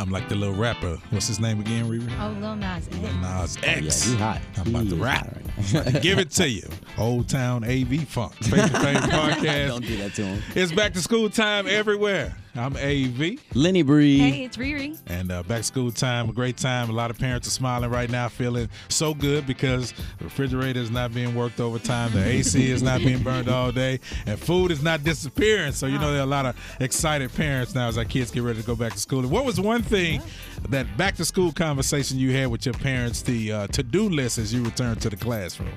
I'm 0.00 0.10
like 0.10 0.28
the 0.30 0.34
little 0.34 0.54
rapper. 0.54 0.96
What's 1.10 1.26
his 1.28 1.38
name 1.40 1.60
again, 1.60 1.84
Riri? 1.88 2.10
Oh, 2.18 2.30
Lil 2.40 2.56
Nas 2.56 2.86
X. 2.88 2.96
Lil 2.96 3.12
Nas 3.16 3.56
X. 3.58 3.64
Yeah, 3.66 3.72
X. 3.86 4.02
he 4.04 4.16
hot. 4.16 4.40
I'm 4.56 4.66
about 4.74 4.88
to 4.88 4.96
rap. 4.96 5.26
hot 5.26 5.74
right 5.74 5.94
now. 5.94 6.00
Give 6.00 6.18
it 6.18 6.30
to 6.32 6.48
you. 6.48 6.66
Old 6.96 7.28
Town 7.28 7.64
AV 7.64 8.08
Funk. 8.08 8.34
Face 8.36 8.50
to 8.50 8.56
podcast. 8.78 9.66
Don't 9.68 9.86
do 9.86 9.96
that 9.98 10.14
to 10.14 10.24
him. 10.24 10.42
It's 10.54 10.72
back 10.72 10.94
to 10.94 11.02
school 11.02 11.28
time 11.28 11.66
everywhere. 11.68 12.34
I'm 12.56 12.76
AV. 12.76 13.38
Lenny 13.54 13.82
Bri. 13.82 14.18
Hey, 14.18 14.44
it's 14.44 14.56
Riri. 14.56 14.98
And 15.06 15.30
uh, 15.30 15.42
back 15.44 15.58
to 15.58 15.62
school 15.62 15.90
time, 15.92 16.28
a 16.28 16.32
great 16.32 16.56
time. 16.56 16.90
A 16.90 16.92
lot 16.92 17.10
of 17.10 17.18
parents 17.18 17.46
are 17.46 17.52
smiling 17.52 17.90
right 17.90 18.10
now, 18.10 18.28
feeling 18.28 18.68
so 18.88 19.14
good 19.14 19.46
because 19.46 19.92
the 20.18 20.24
refrigerator 20.24 20.80
is 20.80 20.90
not 20.90 21.14
being 21.14 21.34
worked 21.34 21.60
overtime, 21.60 22.12
the 22.12 22.24
AC 22.24 22.70
is 22.70 22.82
not 22.82 23.00
being 23.00 23.22
burned 23.22 23.48
all 23.48 23.70
day, 23.70 24.00
and 24.26 24.38
food 24.38 24.72
is 24.72 24.82
not 24.82 25.04
disappearing. 25.04 25.72
So, 25.72 25.86
you 25.86 25.98
know, 25.98 26.10
there 26.10 26.20
are 26.20 26.24
a 26.24 26.26
lot 26.26 26.46
of 26.46 26.56
excited 26.80 27.32
parents 27.34 27.74
now 27.74 27.88
as 27.88 27.96
our 27.96 28.04
kids 28.04 28.30
get 28.30 28.42
ready 28.42 28.60
to 28.60 28.66
go 28.66 28.74
back 28.74 28.92
to 28.92 28.98
school. 28.98 29.20
And 29.20 29.30
what 29.30 29.44
was 29.44 29.60
one 29.60 29.82
thing 29.82 30.20
that 30.68 30.96
back 30.96 31.16
to 31.16 31.24
school 31.24 31.52
conversation 31.52 32.18
you 32.18 32.32
had 32.32 32.48
with 32.48 32.66
your 32.66 32.74
parents, 32.74 33.22
the 33.22 33.52
uh, 33.52 33.66
to 33.68 33.82
do 33.82 34.08
list 34.08 34.38
as 34.38 34.52
you 34.52 34.64
return 34.64 34.96
to 34.96 35.08
the 35.08 35.16
classroom? 35.16 35.70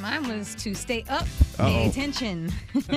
Mine 0.00 0.28
was 0.28 0.54
to 0.56 0.74
stay 0.74 1.04
up, 1.08 1.22
Uh-oh. 1.58 1.64
pay 1.66 1.88
attention. 1.88 2.52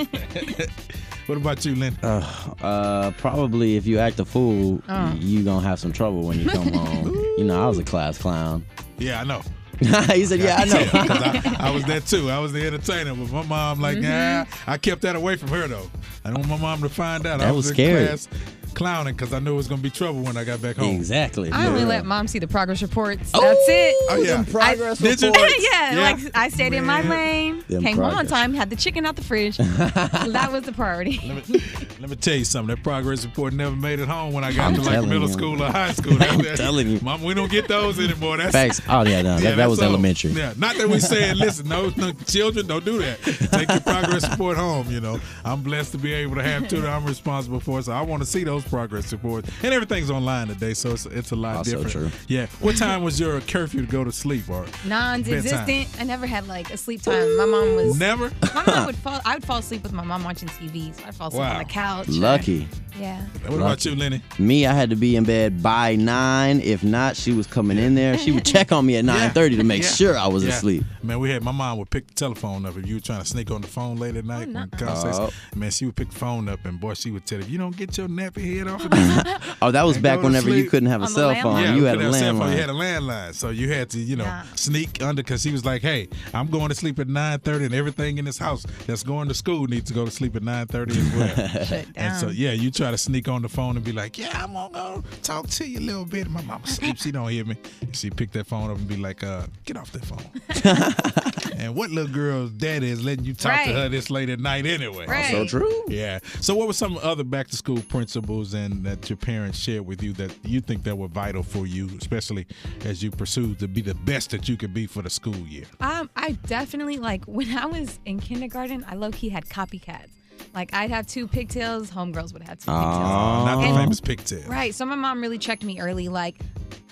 What 1.26 1.38
about 1.38 1.64
you, 1.64 1.76
Lynn? 1.76 1.96
Uh, 2.02 3.12
probably 3.16 3.76
if 3.76 3.86
you 3.86 3.98
act 4.00 4.18
a 4.18 4.24
fool, 4.24 4.82
Uh. 4.88 5.14
you 5.16 5.44
gonna 5.44 5.66
have 5.66 5.78
some 5.78 5.92
trouble 5.92 6.22
when 6.26 6.40
you 6.40 6.48
come 6.50 6.72
home. 6.72 7.14
You 7.38 7.44
know, 7.44 7.62
I 7.62 7.68
was 7.68 7.78
a 7.78 7.84
class 7.84 8.18
clown. 8.18 8.66
Yeah, 8.98 9.20
I 9.20 9.24
know. 9.24 9.40
he 10.12 10.24
said, 10.26 10.40
"Yeah, 10.40 10.56
I 10.56 10.64
know." 10.64 10.84
'Cause 10.84 11.22
I, 11.22 11.56
I 11.60 11.70
was 11.70 11.84
there 11.84 12.00
too. 12.00 12.28
I 12.28 12.38
was 12.40 12.52
the 12.52 12.66
entertainer, 12.66 13.14
but 13.14 13.30
my 13.32 13.42
mom 13.44 13.80
like, 13.80 13.96
Mm-hmm. 13.98 14.04
yeah. 14.04 14.44
I 14.66 14.78
kept 14.78 15.02
that 15.02 15.14
away 15.14 15.36
from 15.36 15.48
her 15.50 15.68
though. 15.68 15.88
I 16.24 16.30
don't 16.30 16.38
want 16.40 16.50
my 16.50 16.58
mom 16.58 16.82
to 16.82 16.88
find 16.88 17.24
out. 17.24 17.40
I 17.40 17.44
That 17.46 17.54
was, 17.54 17.66
was 17.66 17.70
in 17.70 17.74
scary. 17.76 18.06
class 18.06 18.28
clowning 18.72 19.14
because 19.14 19.32
I 19.32 19.38
knew 19.38 19.52
it 19.52 19.56
was 19.56 19.68
gonna 19.68 19.82
be 19.82 19.90
trouble 19.90 20.22
when 20.22 20.36
I 20.36 20.44
got 20.44 20.60
back 20.60 20.76
home. 20.76 20.94
exactly. 20.96 21.50
I 21.52 21.66
only 21.66 21.80
Yeah. 21.82 21.86
let 21.86 22.04
mom 22.06 22.26
see 22.28 22.38
the 22.38 22.48
progress 22.48 22.82
reports. 22.82 23.30
Oh! 23.34 23.40
That's 23.40 23.60
it. 23.68 23.94
Oh 24.10 24.16
yeah. 24.16 24.36
Them 24.42 24.44
progress 24.46 24.98
Did 24.98 25.20
you? 25.20 25.28
reports. 25.28 25.54
yeah, 25.58 25.94
Yeah. 25.94 26.00
like 26.00 26.36
I 26.36 26.48
stayed 26.48 26.72
in 26.72 26.84
my 26.84 27.02
lane, 27.02 27.62
Them 27.68 27.82
came 27.82 27.96
home 27.96 28.14
on 28.14 28.26
time, 28.26 28.54
had 28.54 28.70
the 28.70 28.76
chicken 28.76 29.06
out 29.06 29.16
the 29.16 29.24
fridge. 29.24 29.56
that 29.58 30.48
was 30.50 30.62
the 30.64 30.72
priority. 30.72 31.20
Let 31.26 31.48
me, 31.48 31.60
let 32.00 32.10
me 32.10 32.16
tell 32.16 32.34
you 32.34 32.44
something. 32.44 32.74
That 32.74 32.82
progress 32.82 33.24
report 33.24 33.52
never 33.54 33.76
made 33.76 34.00
it 34.00 34.08
home 34.08 34.32
when 34.32 34.44
I 34.44 34.52
got 34.52 34.68
I'm 34.68 34.74
to 34.74 34.80
like 34.82 35.02
middle 35.06 35.22
you. 35.22 35.32
school 35.32 35.62
or 35.62 35.70
high 35.70 35.92
school. 35.92 36.16
That- 36.18 36.32
I'm 36.32 36.38
that- 36.42 36.56
telling 36.56 36.88
you. 36.88 36.98
Mom, 37.02 37.22
we 37.22 37.34
don't 37.34 37.50
get 37.50 37.68
those 37.68 37.98
anymore. 37.98 38.36
That's 38.36 38.52
Facts. 38.52 38.80
Oh 38.88 39.02
yeah, 39.02 39.22
no, 39.22 39.36
Yeah, 39.36 39.50
that, 39.50 39.56
that 39.56 39.70
was 39.70 39.78
all. 39.80 39.86
elementary. 39.88 40.32
Yeah, 40.32 40.54
not 40.56 40.76
that 40.76 40.88
we 40.88 40.98
saying, 41.00 41.36
listen, 41.36 41.68
no, 41.68 41.90
no, 41.96 42.12
children, 42.26 42.66
don't 42.66 42.84
do 42.84 42.98
that. 42.98 43.20
Take 43.22 43.68
your 43.68 43.80
progress 43.80 44.28
report 44.28 44.56
home. 44.56 44.90
You 44.90 45.00
know, 45.00 45.20
I'm 45.44 45.62
blessed 45.62 45.92
to 45.92 45.98
be 45.98 46.12
able 46.12 46.36
to 46.36 46.42
have 46.42 46.68
two 46.68 46.80
that 46.80 46.90
I'm 46.90 47.04
responsible 47.04 47.60
for, 47.60 47.82
so 47.82 47.92
I 47.92 48.02
want 48.02 48.22
to 48.22 48.26
see 48.28 48.44
those 48.44 48.61
progress 48.62 49.12
reports. 49.12 49.50
And 49.62 49.72
everything's 49.74 50.10
online 50.10 50.48
today, 50.48 50.74
so 50.74 50.92
it's, 50.92 51.06
it's 51.06 51.30
a 51.32 51.36
lot 51.36 51.56
Also 51.56 51.70
different. 51.82 51.90
true. 51.92 52.10
Yeah. 52.28 52.46
What 52.60 52.76
time 52.76 53.02
was 53.02 53.18
your 53.20 53.40
curfew 53.42 53.84
to 53.84 53.90
go 53.90 54.04
to 54.04 54.12
sleep? 54.12 54.48
Or 54.48 54.64
Non-existent. 54.86 55.88
I 56.00 56.04
never 56.04 56.26
had 56.26 56.46
like 56.48 56.70
a 56.72 56.76
sleep 56.76 57.02
time. 57.02 57.36
My 57.36 57.44
mom 57.44 57.74
was. 57.76 57.98
never? 57.98 58.30
My 58.54 58.64
mom 58.66 58.86
would 58.86 58.96
fall. 58.96 59.20
I 59.24 59.34
would 59.34 59.44
fall 59.44 59.58
asleep 59.58 59.82
with 59.82 59.92
my 59.92 60.04
mom 60.04 60.24
watching 60.24 60.48
TV. 60.48 60.94
So 60.94 61.04
I'd 61.06 61.14
fall 61.14 61.28
asleep 61.28 61.40
Wow. 61.40 61.52
on 61.52 61.58
the 61.58 61.64
couch. 61.64 62.08
or- 62.08 62.12
Lucky. 62.12 62.68
Yeah. 63.00 63.22
What 63.46 63.56
about 63.56 63.84
you, 63.86 63.94
Lenny? 63.96 64.20
Me, 64.38 64.66
I 64.66 64.74
had 64.74 64.90
to 64.90 64.96
be 64.96 65.16
in 65.16 65.24
bed 65.24 65.62
by 65.62 65.96
nine. 65.96 66.60
If 66.60 66.84
not, 66.84 67.16
she 67.16 67.32
was 67.32 67.46
coming 67.46 67.78
in 67.78 67.94
there. 67.94 68.18
She 68.18 68.32
would 68.32 68.44
check 68.44 68.70
on 68.70 68.84
me 68.84 68.96
at 68.96 69.04
nine 69.06 69.30
thirty 69.30 69.56
to 69.56 69.64
make 69.64 69.82
Yeah. 69.82 69.88
sure 69.88 70.18
I 70.18 70.26
was 70.26 70.44
Yeah. 70.44 70.50
asleep. 70.50 70.84
Man, 71.02 71.18
we 71.18 71.30
had 71.30 71.42
my 71.42 71.52
mom 71.52 71.78
would 71.78 71.88
pick 71.90 72.06
the 72.08 72.14
telephone 72.14 72.66
up 72.66 72.76
if 72.76 72.86
you 72.86 72.96
were 72.96 73.00
trying 73.00 73.22
to 73.22 73.26
sneak 73.26 73.50
on 73.50 73.62
the 73.62 73.66
phone 73.66 73.96
late 73.96 74.16
at 74.16 74.24
oh, 74.24 74.28
night. 74.28 74.48
Oh, 74.48 74.52
no. 74.52 74.66
conversation- 74.76 75.12
Oh. 75.22 75.30
Man, 75.56 75.70
she 75.70 75.86
would 75.86 75.96
pick 75.96 76.10
the 76.10 76.18
phone 76.18 76.48
up 76.50 76.64
and 76.66 76.78
boy, 76.78 76.92
she 76.94 77.10
would 77.10 77.24
tell 77.24 77.40
if 77.40 77.48
you 77.48 77.56
don't 77.58 77.74
get 77.76 77.96
your 77.96 78.08
nappy 78.08 78.42
head 78.58 78.68
off 78.68 78.84
of. 78.84 78.92
Oh, 79.62 79.70
that 79.70 79.84
was 79.84 79.96
back 79.96 80.16
go 80.16 80.22
to 80.22 80.26
whenever 80.28 80.50
you 80.50 80.68
couldn't 80.68 80.88
have 80.88 81.02
a 81.02 81.04
On 81.04 81.10
cell 81.10 81.34
phone. 81.36 81.62
yeah, 81.62 81.74
you 81.76 81.84
had 81.84 81.94
a 81.94 81.98
couldn't 81.98 82.12
have 82.14 82.20
cell 82.20 82.32
phone, 82.36 82.48
landline. 82.48 82.52
You 82.54 82.60
had 82.60 82.70
a 82.70 82.72
landline, 82.72 83.34
so 83.34 83.50
you 83.50 83.70
had 83.72 83.90
to, 83.90 83.98
you 84.00 84.16
know, 84.16 84.24
Yeah. 84.24 84.42
sneak 84.56 85.00
under 85.00 85.22
because 85.22 85.44
he 85.44 85.52
was 85.52 85.64
like, 85.64 85.82
"Hey, 85.82 86.08
I'm 86.34 86.48
going 86.48 86.68
to 86.70 86.74
sleep 86.74 86.98
at 86.98 87.06
9:30, 87.06 87.66
and 87.66 87.74
everything 87.74 88.18
in 88.18 88.24
this 88.24 88.38
house 88.38 88.66
that's 88.86 89.04
going 89.04 89.28
to 89.28 89.34
school 89.34 89.68
needs 89.68 89.86
to 89.90 89.94
go 89.94 90.04
to 90.04 90.10
sleep 90.10 90.34
at 90.34 90.42
9:30 90.42 90.96
as 90.96 91.14
well." 91.14 91.64
Shut 91.66 91.86
and 91.94 92.16
so, 92.16 92.28
yeah, 92.30 92.50
you 92.52 92.72
try 92.72 92.90
to 92.90 92.98
sneak 92.98 93.28
on 93.28 93.42
the 93.42 93.48
phone 93.48 93.76
and 93.76 93.84
be 93.84 93.92
like, 93.92 94.18
"Yeah, 94.18 94.30
I'm 94.42 94.52
gonna 94.54 94.72
go 94.74 95.04
talk 95.22 95.46
to 95.48 95.64
you 95.68 95.78
a 95.78 95.80
little 95.80 96.04
bit." 96.06 96.28
My 96.28 96.42
mama 96.42 96.66
sleep, 96.66 96.96
she 96.98 97.12
don't 97.12 97.28
hear 97.28 97.44
me. 97.44 97.54
She 97.92 98.10
pick 98.10 98.32
that 98.32 98.48
phone 98.48 98.68
up 98.68 98.78
and 98.78 98.88
be 98.88 98.96
like, 98.96 99.22
uh, 99.22 99.42
"Get 99.64 99.76
off 99.76 99.92
that 99.92 100.04
phone." 100.04 100.26
and 101.56 101.76
what 101.76 101.90
little 101.90 102.12
girl's 102.12 102.50
daddy 102.50 102.90
is 102.90 103.04
letting 103.04 103.24
you 103.24 103.34
talk 103.34 103.64
to 103.64 103.72
her 103.72 103.88
this 103.88 104.10
late 104.10 104.28
at 104.28 104.40
night 104.40 104.66
anyway? 104.66 105.06
Right. 105.06 105.30
So 105.30 105.46
true. 105.46 105.84
Yeah. 105.86 106.18
So, 106.40 106.54
what 106.56 106.66
were 106.66 106.72
some 106.72 106.98
other 106.98 107.22
back 107.24 107.46
to 107.48 107.56
school 107.56 107.80
principles 107.82 108.41
and 108.54 108.84
that 108.84 109.08
your 109.08 109.16
parents 109.16 109.58
shared 109.58 109.86
with 109.86 110.02
you 110.02 110.12
that 110.14 110.34
you 110.44 110.60
think 110.60 110.82
that 110.84 110.96
were 110.98 111.08
vital 111.08 111.42
for 111.42 111.66
you, 111.66 111.88
especially 111.98 112.46
as 112.84 113.02
you 113.02 113.10
pursued 113.10 113.58
to 113.60 113.68
be 113.68 113.80
the 113.80 113.94
best 113.94 114.30
that 114.30 114.48
you 114.48 114.56
could 114.56 114.74
be 114.74 114.86
for 114.86 115.02
the 115.02 115.10
school 115.10 115.36
year? 115.36 115.64
Um, 115.80 116.10
I 116.16 116.32
definitely 116.46 116.98
like 116.98 117.24
when 117.26 117.56
I 117.56 117.66
was 117.66 117.98
in 118.04 118.18
kindergarten. 118.20 118.84
I 118.88 118.94
low 118.96 119.10
key 119.12 119.28
had 119.28 119.46
copycats. 119.46 120.08
Like 120.54 120.74
I'd 120.74 120.90
have 120.90 121.06
two 121.06 121.26
pigtails, 121.28 121.90
homegirls 121.90 122.32
would 122.32 122.42
have 122.42 122.58
two 122.58 122.70
pigtails. 122.70 123.46
Not 123.46 123.60
the 123.60 123.66
And- 123.68 123.76
famous 123.76 124.00
pigtail. 124.00 124.48
Right. 124.48 124.74
So 124.74 124.84
my 124.84 124.96
mom 124.96 125.20
really 125.22 125.38
checked 125.38 125.64
me 125.64 125.80
early. 125.80 126.08
Like, 126.08 126.36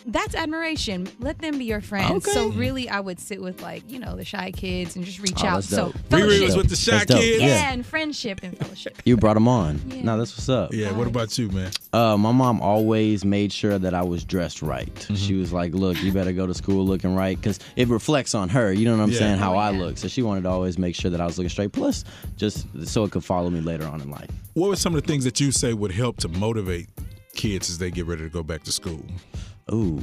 that's 0.07 0.35
admiration. 0.35 1.09
Let 1.21 1.39
them 1.39 1.59
be 1.59 1.65
your 1.65 1.81
friends. 1.81 2.27
Okay. 2.27 2.31
So 2.33 2.49
really, 2.51 2.89
I 2.89 3.01
would 3.01 3.21
sit 3.21 3.41
with 3.43 3.61
like 3.63 3.83
you 3.91 3.99
know 3.99 4.17
the 4.17 4.25
shy 4.25 4.51
kids 4.51 4.97
and 4.97 5.05
just 5.05 5.19
reach 5.21 5.43
Oh, 5.45 5.47
out. 5.49 5.65
So 5.65 5.87
dope. 5.87 5.95
Riri 5.95 6.09
fellowship. 6.11 6.43
was 6.47 6.57
with 6.57 6.69
the 6.71 6.77
shy 6.77 7.05
kids. 7.05 7.41
yeah, 7.41 7.47
Yeah. 7.47 7.73
and 7.73 7.85
friendship 7.87 8.41
and 8.43 8.57
fellowship. 8.59 8.97
You 9.05 9.17
brought 9.17 9.35
them 9.35 9.49
on. 9.49 9.81
Yeah. 9.89 10.03
No, 10.03 10.19
that's 10.19 10.37
what's 10.37 10.49
up. 10.49 10.73
Yeah. 10.73 10.93
What 10.93 11.07
about 11.07 11.37
you, 11.39 11.49
man? 11.51 11.71
Uh, 11.93 12.17
my 12.17 12.33
mom 12.33 12.61
always 12.61 13.25
made 13.25 13.53
sure 13.53 13.79
that 13.79 13.95
I 13.95 14.03
was 14.03 14.25
dressed 14.25 14.63
right. 14.63 14.95
Mm-hmm. 14.95 15.15
She 15.17 15.35
was 15.35 15.53
like, 15.53 15.73
"Look, 15.75 16.03
you 16.03 16.13
better 16.13 16.33
go 16.33 16.47
to 16.47 16.55
school 16.55 16.85
looking 16.85 17.15
right, 17.15 17.37
because 17.37 17.59
it 17.77 17.89
reflects 17.89 18.35
on 18.35 18.49
her." 18.51 18.73
You 18.73 18.85
know 18.87 18.97
what 18.97 19.03
I'm 19.03 19.11
Yeah. 19.11 19.19
saying? 19.19 19.39
How 19.39 19.55
Oh, 19.55 19.59
I 19.59 19.71
look. 19.73 19.99
So 19.99 20.07
she 20.09 20.23
wanted 20.23 20.43
to 20.45 20.49
always 20.51 20.79
make 20.79 20.95
sure 20.95 21.11
that 21.11 21.21
I 21.21 21.27
was 21.27 21.37
looking 21.39 21.49
straight. 21.51 21.73
Plus, 21.73 22.05
just 22.37 22.67
so 22.87 23.05
it 23.05 23.11
could 23.11 23.25
follow 23.25 23.51
me 23.51 23.61
later 23.61 23.87
on 23.87 24.01
in 24.01 24.11
life. 24.11 24.31
What 24.55 24.69
were 24.69 24.77
some 24.77 24.95
of 24.95 25.03
the 25.03 25.07
things 25.07 25.25
that 25.25 25.41
you 25.41 25.51
say 25.53 25.73
would 25.73 25.93
help 25.93 26.17
to 26.19 26.29
motivate 26.29 26.89
kids 27.35 27.69
as 27.71 27.79
they 27.79 27.91
get 27.91 28.07
ready 28.07 28.23
to 28.23 28.29
go 28.29 28.43
back 28.43 28.63
to 28.65 28.73
school? 28.73 29.05
Ooh, 29.73 30.01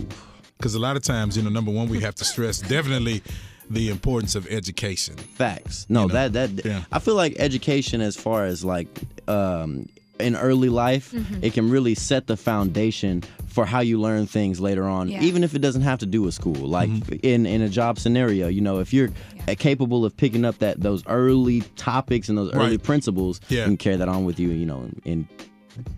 Because 0.58 0.74
a 0.76 0.80
lot 0.80 0.96
of 0.98 1.04
times, 1.04 1.38
you 1.38 1.44
know, 1.44 1.50
number 1.50 1.72
one, 1.72 1.88
we 1.90 2.02
have 2.02 2.16
to 2.16 2.26
stress 2.26 2.60
definitely 2.60 3.22
the 3.70 3.90
importance 3.90 4.34
of 4.36 4.48
education. 4.48 5.16
facts. 5.18 5.86
No, 5.90 6.04
You 6.04 6.08
know? 6.08 6.14
that 6.30 6.34
that 6.56 6.66
Yeah. 6.66 6.84
I 6.92 7.00
feel 7.00 7.16
like 7.16 7.36
education, 7.38 8.02
as 8.02 8.16
far 8.16 8.46
as 8.46 8.64
like 8.64 8.88
um, 9.28 9.88
in 10.20 10.36
early 10.36 10.70
life, 10.70 11.12
Mm-hmm. 11.12 11.44
it 11.44 11.54
can 11.54 11.70
really 11.70 11.94
set 11.96 12.28
the 12.28 12.38
foundation 12.38 13.24
for 13.48 13.66
how 13.66 13.82
you 13.82 14.00
learn 14.00 14.26
things 14.26 14.60
later 14.60 14.86
on, 14.86 15.10
Yeah. 15.10 15.22
even 15.22 15.44
if 15.44 15.54
it 15.54 15.60
doesn't 15.60 15.82
have 15.84 16.00
to 16.00 16.06
do 16.06 16.22
with 16.24 16.34
school. 16.34 16.56
Like 16.56 16.90
Mm-hmm. 16.90 17.16
in 17.24 17.46
in 17.46 17.62
a 17.62 17.70
job 17.70 18.00
scenario, 18.00 18.48
you 18.48 18.62
know, 18.62 18.80
if 18.80 18.94
you're 18.94 19.10
Yeah. 19.48 19.56
capable 19.56 20.06
of 20.06 20.16
picking 20.16 20.46
up 20.46 20.58
that 20.60 20.80
those 20.82 21.04
early 21.08 21.62
topics 21.76 22.30
and 22.30 22.38
those 22.38 22.52
early 22.54 22.78
principles, 22.78 23.42
Yeah. 23.50 23.60
you 23.60 23.66
can 23.66 23.78
carry 23.78 23.98
that 23.98 24.10
on 24.10 24.26
with 24.26 24.40
you. 24.40 24.50
You 24.50 24.66
know, 24.66 24.90
in 25.06 25.28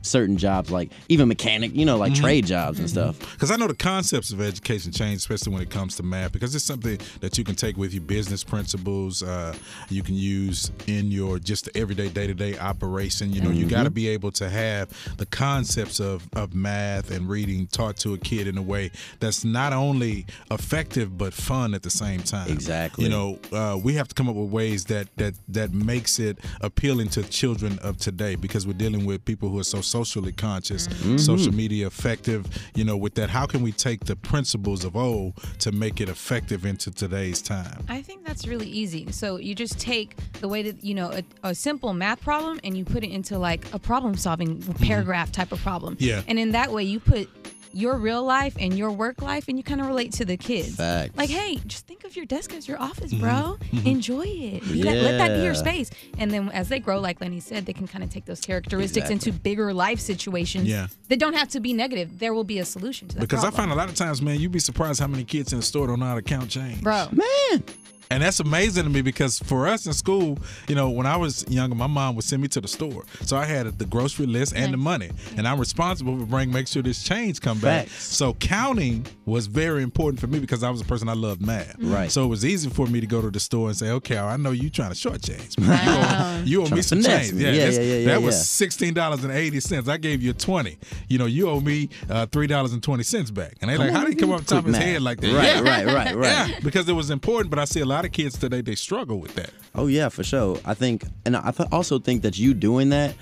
certain 0.01 0.37
jobs 0.37 0.71
like 0.71 0.91
even 1.09 1.27
mechanic, 1.27 1.73
you 1.75 1.85
know, 1.85 1.97
like 1.97 2.09
Mm-hmm. 2.13 2.21
trade 2.23 2.45
jobs 2.47 2.79
and 2.79 2.89
stuff. 2.89 3.19
Because 3.33 3.51
I 3.51 3.55
know 3.55 3.67
the 3.67 3.75
concepts 3.75 4.31
of 4.31 4.41
education 4.41 4.91
change, 4.91 5.17
especially 5.17 5.53
when 5.53 5.61
it 5.61 5.69
comes 5.69 5.95
to 5.97 6.03
math, 6.03 6.31
because 6.31 6.55
it's 6.55 6.65
something 6.65 6.97
that 7.21 7.37
you 7.37 7.43
can 7.43 7.55
take 7.55 7.77
with 7.77 7.93
you. 7.93 8.01
Business 8.01 8.43
principles 8.43 9.21
uh, 9.21 9.53
you 9.89 10.01
can 10.01 10.15
use 10.15 10.71
in 10.87 11.11
your 11.11 11.37
just 11.39 11.69
everyday, 11.75 12.09
day 12.09 12.25
to 12.27 12.33
day 12.33 12.57
operation. 12.57 13.31
You 13.31 13.41
know, 13.41 13.51
you 13.51 13.67
got 13.67 13.83
to 13.83 13.89
be 13.91 14.07
able 14.07 14.31
to 14.33 14.49
have 14.49 14.89
the 15.17 15.25
concepts 15.27 15.99
of, 15.99 16.27
of 16.33 16.53
math 16.55 17.11
and 17.11 17.29
reading 17.29 17.67
taught 17.67 17.97
to 17.97 18.13
a 18.13 18.17
kid 18.17 18.47
in 18.47 18.57
a 18.57 18.61
way 18.61 18.91
that's 19.19 19.45
not 19.45 19.71
only 19.73 20.25
effective 20.51 21.17
but 21.17 21.33
fun 21.33 21.73
at 21.73 21.83
the 21.83 21.89
same 21.89 22.21
time. 22.21 22.49
Exactly. 22.51 23.03
You 23.05 23.09
know, 23.11 23.39
uh, 23.53 23.77
we 23.81 23.93
have 23.93 24.07
to 24.07 24.15
come 24.15 24.27
up 24.29 24.35
with 24.35 24.49
ways 24.49 24.85
that 24.85 25.07
that 25.17 25.35
that 25.49 25.73
makes 25.73 26.19
it 26.19 26.39
appealing 26.61 27.09
to 27.09 27.23
children 27.23 27.77
of 27.79 27.97
today 27.97 28.35
because 28.35 28.65
we're 28.65 28.73
dealing 28.73 29.05
with 29.05 29.23
people 29.25 29.49
who 29.49 29.59
are 29.59 29.63
so 29.69 29.81
socially 29.81 30.31
conscious, 30.31 30.87
Mm-hmm. 30.89 31.17
social 31.17 31.53
media 31.53 31.87
effective. 31.87 32.45
You 32.75 32.83
know, 32.83 32.97
with 32.97 33.13
that, 33.15 33.29
how 33.29 33.45
can 33.45 33.61
we 33.61 33.71
take 33.71 34.05
the 34.05 34.15
principles 34.15 34.83
of 34.83 34.95
old 34.95 35.33
to 35.59 35.71
make 35.71 36.01
it 36.01 36.09
effective 36.09 36.65
into 36.65 36.91
today's 36.91 37.41
time? 37.41 37.83
I 37.87 38.01
think 38.01 38.25
that's 38.25 38.47
really 38.47 38.67
easy. 38.67 39.11
So 39.11 39.37
you 39.37 39.53
just 39.55 39.79
take 39.79 40.15
the 40.41 40.47
way 40.47 40.61
that 40.63 40.83
you 40.83 40.93
know 40.95 41.11
a, 41.11 41.23
a 41.49 41.55
simple 41.55 41.93
math 41.93 42.21
problem 42.21 42.59
and 42.63 42.77
you 42.77 42.85
put 42.85 43.03
it 43.03 43.11
into 43.11 43.37
like 43.37 43.71
a 43.73 43.79
problem-solving 43.79 44.61
paragraph 44.75 45.31
type 45.31 45.51
of 45.51 45.59
problem. 45.61 45.95
Mm-hmm. 45.95 46.03
Yeah. 46.05 46.21
And 46.27 46.39
in 46.39 46.51
that 46.51 46.71
way, 46.71 46.83
you 46.83 46.99
put 46.99 47.29
your 47.73 47.95
real 47.97 48.23
life 48.23 48.55
and 48.59 48.77
your 48.77 48.91
work 48.91 49.21
life, 49.21 49.47
and 49.47 49.57
you 49.57 49.63
kind 49.63 49.79
of 49.81 49.87
relate 49.87 50.11
to 50.13 50.25
the 50.25 50.37
kids. 50.37 50.75
Facts. 50.75 51.15
Like, 51.17 51.29
hey, 51.29 51.57
just 51.67 51.85
think 51.87 52.03
of 52.03 52.15
your 52.15 52.25
desk 52.25 52.53
as 52.53 52.67
your 52.67 52.79
office, 52.81 53.13
Mm-hmm. 53.13 53.21
bro. 53.21 53.57
Enjoy 53.91 54.23
it. 54.25 54.63
Be 54.63 54.81
that- 54.83 54.95
let 54.95 55.17
that 55.19 55.35
be 55.37 55.43
your 55.43 55.53
space. 55.55 55.89
And 56.17 56.31
then 56.31 56.49
as 56.49 56.69
they 56.69 56.79
grow, 56.79 56.99
like 56.99 57.21
Lenny 57.21 57.39
said, 57.39 57.65
they 57.65 57.73
can 57.73 57.87
kind 57.87 58.03
of 58.03 58.09
take 58.09 58.25
those 58.25 58.39
characteristics 58.41 59.09
Exactly. 59.09 59.29
into 59.31 59.31
bigger 59.39 59.73
life 59.73 59.99
situations. 59.99 60.65
Yeah. 60.67 60.87
That 61.09 61.19
don't 61.19 61.33
have 61.35 61.49
to 61.49 61.59
be 61.59 61.73
negative. 61.73 62.19
There 62.19 62.33
will 62.33 62.43
be 62.43 62.59
a 62.59 62.65
solution 62.65 63.07
to 63.09 63.15
that. 63.15 63.21
Because 63.21 63.43
I 63.43 63.51
find 63.51 63.71
a 63.71 63.75
lot 63.75 63.89
of 63.89 63.95
times, 63.95 64.21
man, 64.21 64.39
you'd 64.39 64.51
be 64.51 64.59
surprised 64.59 64.99
how 64.99 65.07
many 65.07 65.23
kids 65.23 65.53
in 65.53 65.59
the 65.59 65.65
store 65.65 65.87
don't 65.87 65.99
know 65.99 66.05
how 66.07 66.15
to 66.15 66.21
count 66.21 66.49
change. 66.49 66.81
bro. 66.81 67.07
Man, 67.11 67.63
And 68.11 68.23
that's 68.23 68.39
amazing 68.39 68.85
to 68.85 68.89
me 68.89 69.01
because 69.03 69.37
for 69.37 69.67
us 69.67 69.85
in 69.85 69.93
school, 69.93 70.39
you 70.67 70.73
know, 70.73 70.89
when 70.89 71.05
I 71.05 71.15
was 71.15 71.45
younger, 71.47 71.75
my 71.75 71.85
mom 71.85 72.15
would 72.15 72.25
send 72.25 72.41
me 72.41 72.47
to 72.47 72.59
the 72.59 72.67
store. 72.67 73.05
So 73.21 73.37
I 73.37 73.45
had 73.45 73.77
the 73.77 73.85
grocery 73.85 74.25
list 74.25 74.53
and 74.55 74.73
the 74.73 74.77
money. 74.77 75.11
And 75.37 75.47
I'm 75.47 75.59
responsible 75.59 76.17
for 76.17 76.25
bringing, 76.25 76.51
make 76.51 76.67
sure 76.67 76.81
this 76.81 77.03
change 77.03 77.39
come 77.39 77.58
come 77.59 77.69
back. 77.69 77.87
Facts. 77.87 78.15
So 78.15 78.33
counting 78.35 79.05
was 79.25 79.47
very 79.47 79.83
important 79.83 80.19
for 80.19 80.27
me 80.27 80.39
because 80.39 80.63
I 80.63 80.69
was 80.69 80.81
a 80.81 80.85
person 80.85 81.07
I 81.09 81.13
loved 81.13 81.41
math. 81.45 81.75
Right. 81.79 82.11
So 82.11 82.23
it 82.23 82.27
was 82.27 82.45
easy 82.45 82.69
for 82.69 82.87
me 82.87 82.99
to 83.01 83.07
go 83.07 83.21
to 83.21 83.29
the 83.29 83.39
store 83.39 83.67
and 83.67 83.77
say, 83.77 83.89
okay, 83.91 84.17
I 84.17 84.37
know 84.37 84.51
you 84.51 84.69
trying 84.69 84.91
to 84.91 84.95
shortchange 84.95 85.57
me. 85.59 85.65
You 85.65 85.73
owe, 85.75 86.41
you 86.45 86.63
owe 86.65 86.75
me 86.75 86.81
some 86.81 87.01
change. 87.01 87.33
me. 87.33 87.43
Yeah, 87.43 87.51
yeah, 87.51 87.69
yeah, 87.69 87.81
yeah, 87.81 88.05
That 88.07 88.21
was 88.21 88.47
sixteen 88.47 88.93
dollars 88.93 89.23
and 89.23 89.33
eighty 89.33 89.59
cents. 89.59 89.87
I 89.87 89.97
gave 89.97 90.21
you 90.21 90.33
twenty. 90.33 90.77
You 91.07 91.17
know, 91.17 91.25
you 91.25 91.49
owe 91.49 91.59
me 91.59 91.89
uh, 92.09 92.25
three 92.27 92.47
dollars 92.47 92.73
and 92.73 92.81
twenty 92.81 93.03
cents 93.03 93.31
back. 93.31 93.53
And 93.61 93.69
they 93.69 93.77
like, 93.77 93.91
how 93.91 94.01
did 94.05 94.09
he 94.13 94.15
come 94.15 94.31
up 94.31 94.45
top 94.45 94.59
of 94.59 94.65
his 94.65 94.73
math. 94.73 94.83
head 94.83 95.01
like 95.01 95.19
that? 95.21 95.33
Right, 95.33 95.55
yeah. 95.55 95.61
right, 95.61 95.85
right, 95.85 96.15
right. 96.15 96.49
Yeah, 96.49 96.59
because 96.63 96.87
it 96.89 96.93
was 96.93 97.09
important. 97.09 97.49
But 97.49 97.59
I 97.59 97.65
see 97.65 97.79
a 97.81 97.85
lot 97.85 98.05
of 98.05 98.11
kids 98.11 98.37
today 98.37 98.61
they 98.61 98.75
struggle 98.75 99.19
with 99.19 99.35
that. 99.35 99.51
Oh 99.75 99.87
yeah, 99.87 100.09
for 100.09 100.23
sure. 100.23 100.57
I 100.65 100.73
think, 100.73 101.03
and 101.25 101.35
I 101.37 101.51
th- 101.51 101.69
also 101.71 101.99
think 101.99 102.23
that 102.23 102.37
you 102.37 102.53
doing 102.53 102.89
that, 102.89 103.15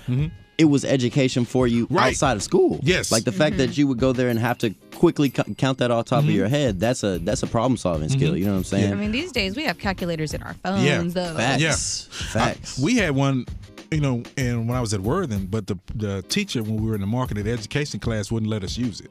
it 0.58 0.64
was 0.64 0.84
education 0.84 1.44
for 1.44 1.66
you 1.66 1.86
Mm-hmm. 1.86 1.94
Right. 1.96 2.08
outside 2.08 2.36
of 2.36 2.42
school. 2.42 2.80
Yes. 2.82 3.10
like 3.12 3.24
the 3.24 3.32
fact 3.32 3.56
that 3.58 3.78
you 3.78 3.86
would 3.86 3.98
go 3.98 4.12
there 4.12 4.28
and 4.28 4.38
have 4.38 4.58
to 4.58 4.74
quickly 4.96 5.30
c- 5.34 5.54
count 5.56 5.78
that 5.78 5.90
off 5.92 6.06
top 6.06 6.20
Mm-hmm. 6.20 6.28
of 6.30 6.34
your 6.34 6.48
head. 6.48 6.80
That's 6.80 7.02
a 7.04 7.18
that's 7.20 7.42
a 7.42 7.46
problem 7.46 7.76
solving 7.76 8.08
skill. 8.08 8.36
You 8.36 8.44
know 8.46 8.52
what 8.52 8.58
I'm 8.58 8.64
saying? 8.64 8.92
I 8.92 8.96
mean, 8.96 9.12
these 9.12 9.30
days 9.32 9.54
we 9.56 9.64
have 9.64 9.78
calculators 9.78 10.34
in 10.34 10.42
our 10.42 10.54
phones, 10.54 10.82
Yeah. 10.84 11.02
though. 11.02 11.34
Facts. 11.36 11.62
Yeah. 11.62 11.74
Facts. 12.32 12.78
I- 12.78 12.82
we 12.84 12.96
had 12.96 13.14
one, 13.14 13.46
you 13.92 14.00
know, 14.00 14.22
and 14.36 14.68
when 14.68 14.76
I 14.76 14.80
was 14.80 14.92
at 14.92 15.00
Worthing, 15.00 15.46
but 15.46 15.66
the 15.68 15.78
the 15.94 16.22
teacher 16.22 16.62
when 16.62 16.76
we 16.82 16.88
were 16.88 16.94
in 16.96 17.00
the 17.00 17.06
marketing 17.06 17.46
education 17.46 18.00
class 18.00 18.30
wouldn't 18.32 18.50
let 18.50 18.64
us 18.64 18.76
use 18.76 19.00
it. 19.00 19.10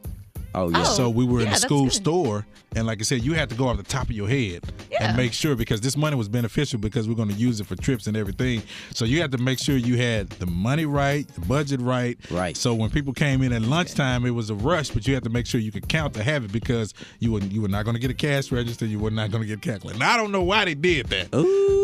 Oh 0.56 0.70
yeah. 0.70 0.82
Oh. 0.82 0.84
So 0.84 1.10
we 1.10 1.26
were 1.26 1.42
in 1.42 1.50
the 1.50 1.56
school 1.56 1.86
good. 1.86 1.94
store, 1.94 2.46
and 2.76 2.86
like 2.88 3.00
I 3.00 3.04
said, 3.04 3.24
you 3.24 3.34
had 3.34 3.50
to 3.50 3.56
go 3.56 3.68
off 3.68 3.78
the 3.78 3.84
top 3.84 4.04
of 4.06 4.12
your 4.12 4.28
head 4.28 4.64
Yeah. 4.92 5.08
and 5.10 5.18
make 5.18 5.34
sure 5.34 5.56
because 5.56 5.82
this 5.82 5.96
money 5.98 6.16
was 6.16 6.28
beneficial 6.30 6.80
because 6.80 7.08
we're 7.08 7.16
going 7.16 7.30
to 7.30 7.36
use 7.36 7.60
it 7.60 7.68
for 7.68 7.76
trips 7.76 8.08
and 8.08 8.16
everything. 8.18 8.62
So 8.94 9.06
you 9.06 9.22
had 9.22 9.32
to 9.32 9.38
make 9.38 9.60
sure 9.60 9.78
you 9.78 9.98
had 9.98 10.30
the 10.32 10.46
money 10.46 10.86
right, 10.86 11.28
the 11.28 11.42
budget 11.42 11.82
right. 11.82 12.18
Right. 12.32 12.56
So 12.58 12.74
when 12.74 12.90
people 12.90 13.14
came 13.14 13.42
in 13.42 13.52
at 13.54 13.62
lunchtime, 13.62 14.26
it 14.26 14.32
was 14.32 14.50
a 14.50 14.56
rush, 14.56 14.90
but 14.92 15.08
you 15.08 15.14
had 15.14 15.24
to 15.24 15.30
make 15.30 15.46
sure 15.48 15.60
you 15.62 15.72
could 15.72 15.88
count 15.88 16.14
to 16.16 16.24
have 16.24 16.44
it 16.46 16.52
because 16.52 16.94
you 17.20 17.32
were 17.32 17.40
you 17.40 17.62
were 17.62 17.68
not 17.70 17.86
going 17.86 17.96
to 17.96 18.02
get 18.02 18.12
a 18.12 18.16
cash 18.16 18.52
register, 18.52 18.86
you 18.86 19.00
were 19.00 19.12
not 19.12 19.32
going 19.32 19.42
to 19.44 19.48
get 19.48 19.58
a 19.58 19.62
calculator. 19.62 20.00
Now 20.00 20.14
I 20.14 20.18
don't 20.18 20.32
know 20.32 20.44
why 20.44 20.66
they 20.66 20.76
did 20.76 21.08
that. 21.08 21.32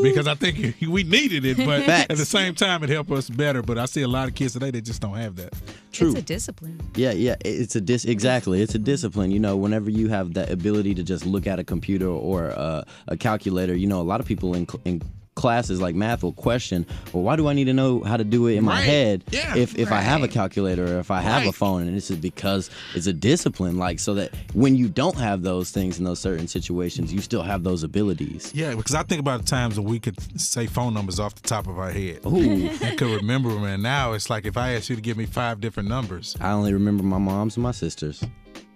Because 0.04 0.28
I 0.28 0.36
think 0.36 0.76
we 0.88 1.04
needed 1.04 1.46
it, 1.46 1.58
but 1.58 1.82
at 1.88 2.10
the 2.10 2.26
same 2.26 2.56
time, 2.56 2.84
it 2.84 2.90
helped 2.90 3.12
us 3.12 3.30
better. 3.30 3.62
But 3.62 3.78
I 3.78 3.86
see 3.86 4.02
a 4.02 4.08
lot 4.08 4.28
of 4.28 4.36
kids 4.36 4.54
today 4.54 4.72
that 4.72 4.82
just 4.82 5.02
don't 5.02 5.16
have 5.16 5.36
that. 5.38 5.54
True. 5.94 6.10
It's 6.10 6.20
a 6.20 6.22
discipline. 6.22 6.80
Yeah, 6.96 7.12
yeah, 7.12 7.36
it's 7.46 7.76
a 7.76 7.82
dis 7.82 8.04
exactly. 8.06 8.53
It's 8.62 8.76
a 8.76 8.80
discipline. 8.80 9.32
You 9.32 9.40
know, 9.40 9.56
whenever 9.58 9.90
you 9.90 10.10
have 10.10 10.34
that 10.36 10.50
ability 10.52 10.96
to 10.96 11.04
just 11.04 11.26
look 11.26 11.48
at 11.48 11.60
a 11.60 11.64
computer 11.64 12.08
or 12.08 12.52
uh, 12.52 12.84
a 13.08 13.18
calculator, 13.18 13.76
you 13.76 13.88
know, 13.88 14.02
a 14.02 14.04
lot 14.04 14.20
of 14.20 14.26
people 14.26 14.54
in 14.54 14.68
in 14.86 15.02
classes 15.36 15.82
like 15.82 15.96
math 15.96 16.22
will 16.22 16.32
question, 16.32 16.86
well, 17.12 17.24
why 17.24 17.36
do 17.36 17.48
I 17.48 17.54
need 17.54 17.66
to 17.66 17.74
know 17.74 18.04
how 18.04 18.18
to 18.18 18.24
do 18.24 18.46
it 18.46 18.54
in 18.56 18.64
my 18.64 18.74
Right. 18.76 18.84
head 18.84 19.24
Yeah. 19.32 19.56
if 19.58 19.76
if 19.80 19.92
I 19.92 20.00
have 20.00 20.22
a 20.22 20.28
calculator 20.28 20.96
or 20.96 21.00
if 21.00 21.10
I 21.10 21.22
have 21.22 21.48
a 21.48 21.52
phone? 21.52 21.88
And 21.88 21.98
this 21.98 22.12
is 22.12 22.18
because 22.18 22.70
it's 22.94 23.08
a 23.08 23.14
discipline, 23.14 23.80
like 23.80 24.00
so 24.00 24.14
that 24.14 24.30
when 24.54 24.76
you 24.76 24.88
don't 24.90 25.18
have 25.18 25.42
those 25.42 25.72
things 25.72 25.98
in 25.98 26.04
those 26.06 26.20
certain 26.20 26.48
situations, 26.48 27.12
you 27.12 27.20
still 27.20 27.42
have 27.42 27.64
those 27.64 27.82
abilities. 27.82 28.52
Yeah, 28.54 28.76
because 28.76 28.94
I 28.94 29.02
think 29.02 29.20
about 29.22 29.42
the 29.42 29.48
times 29.48 29.80
when 29.80 29.90
we 29.90 30.00
could 30.00 30.18
say 30.40 30.68
phone 30.68 30.94
numbers 30.94 31.20
off 31.20 31.34
the 31.34 31.48
top 31.48 31.66
of 31.66 31.80
our 31.80 31.90
head. 31.90 32.20
Ooh, 32.28 32.68
and 32.84 32.96
could 33.00 33.10
remember 33.20 33.50
them. 33.50 33.64
And 33.64 33.82
now 33.82 34.14
it's 34.14 34.30
like 34.30 34.46
if 34.46 34.56
I 34.56 34.74
asked 34.76 34.92
you 34.92 34.96
to 34.96 35.02
give 35.02 35.18
me 35.18 35.26
five 35.26 35.60
different 35.60 35.90
numbers. 35.90 36.36
I 36.40 36.52
only 36.52 36.74
remember 36.74 37.02
my 37.04 37.18
mom's 37.18 37.58
and 37.58 37.64
my 37.64 37.72
sisters, 37.72 38.24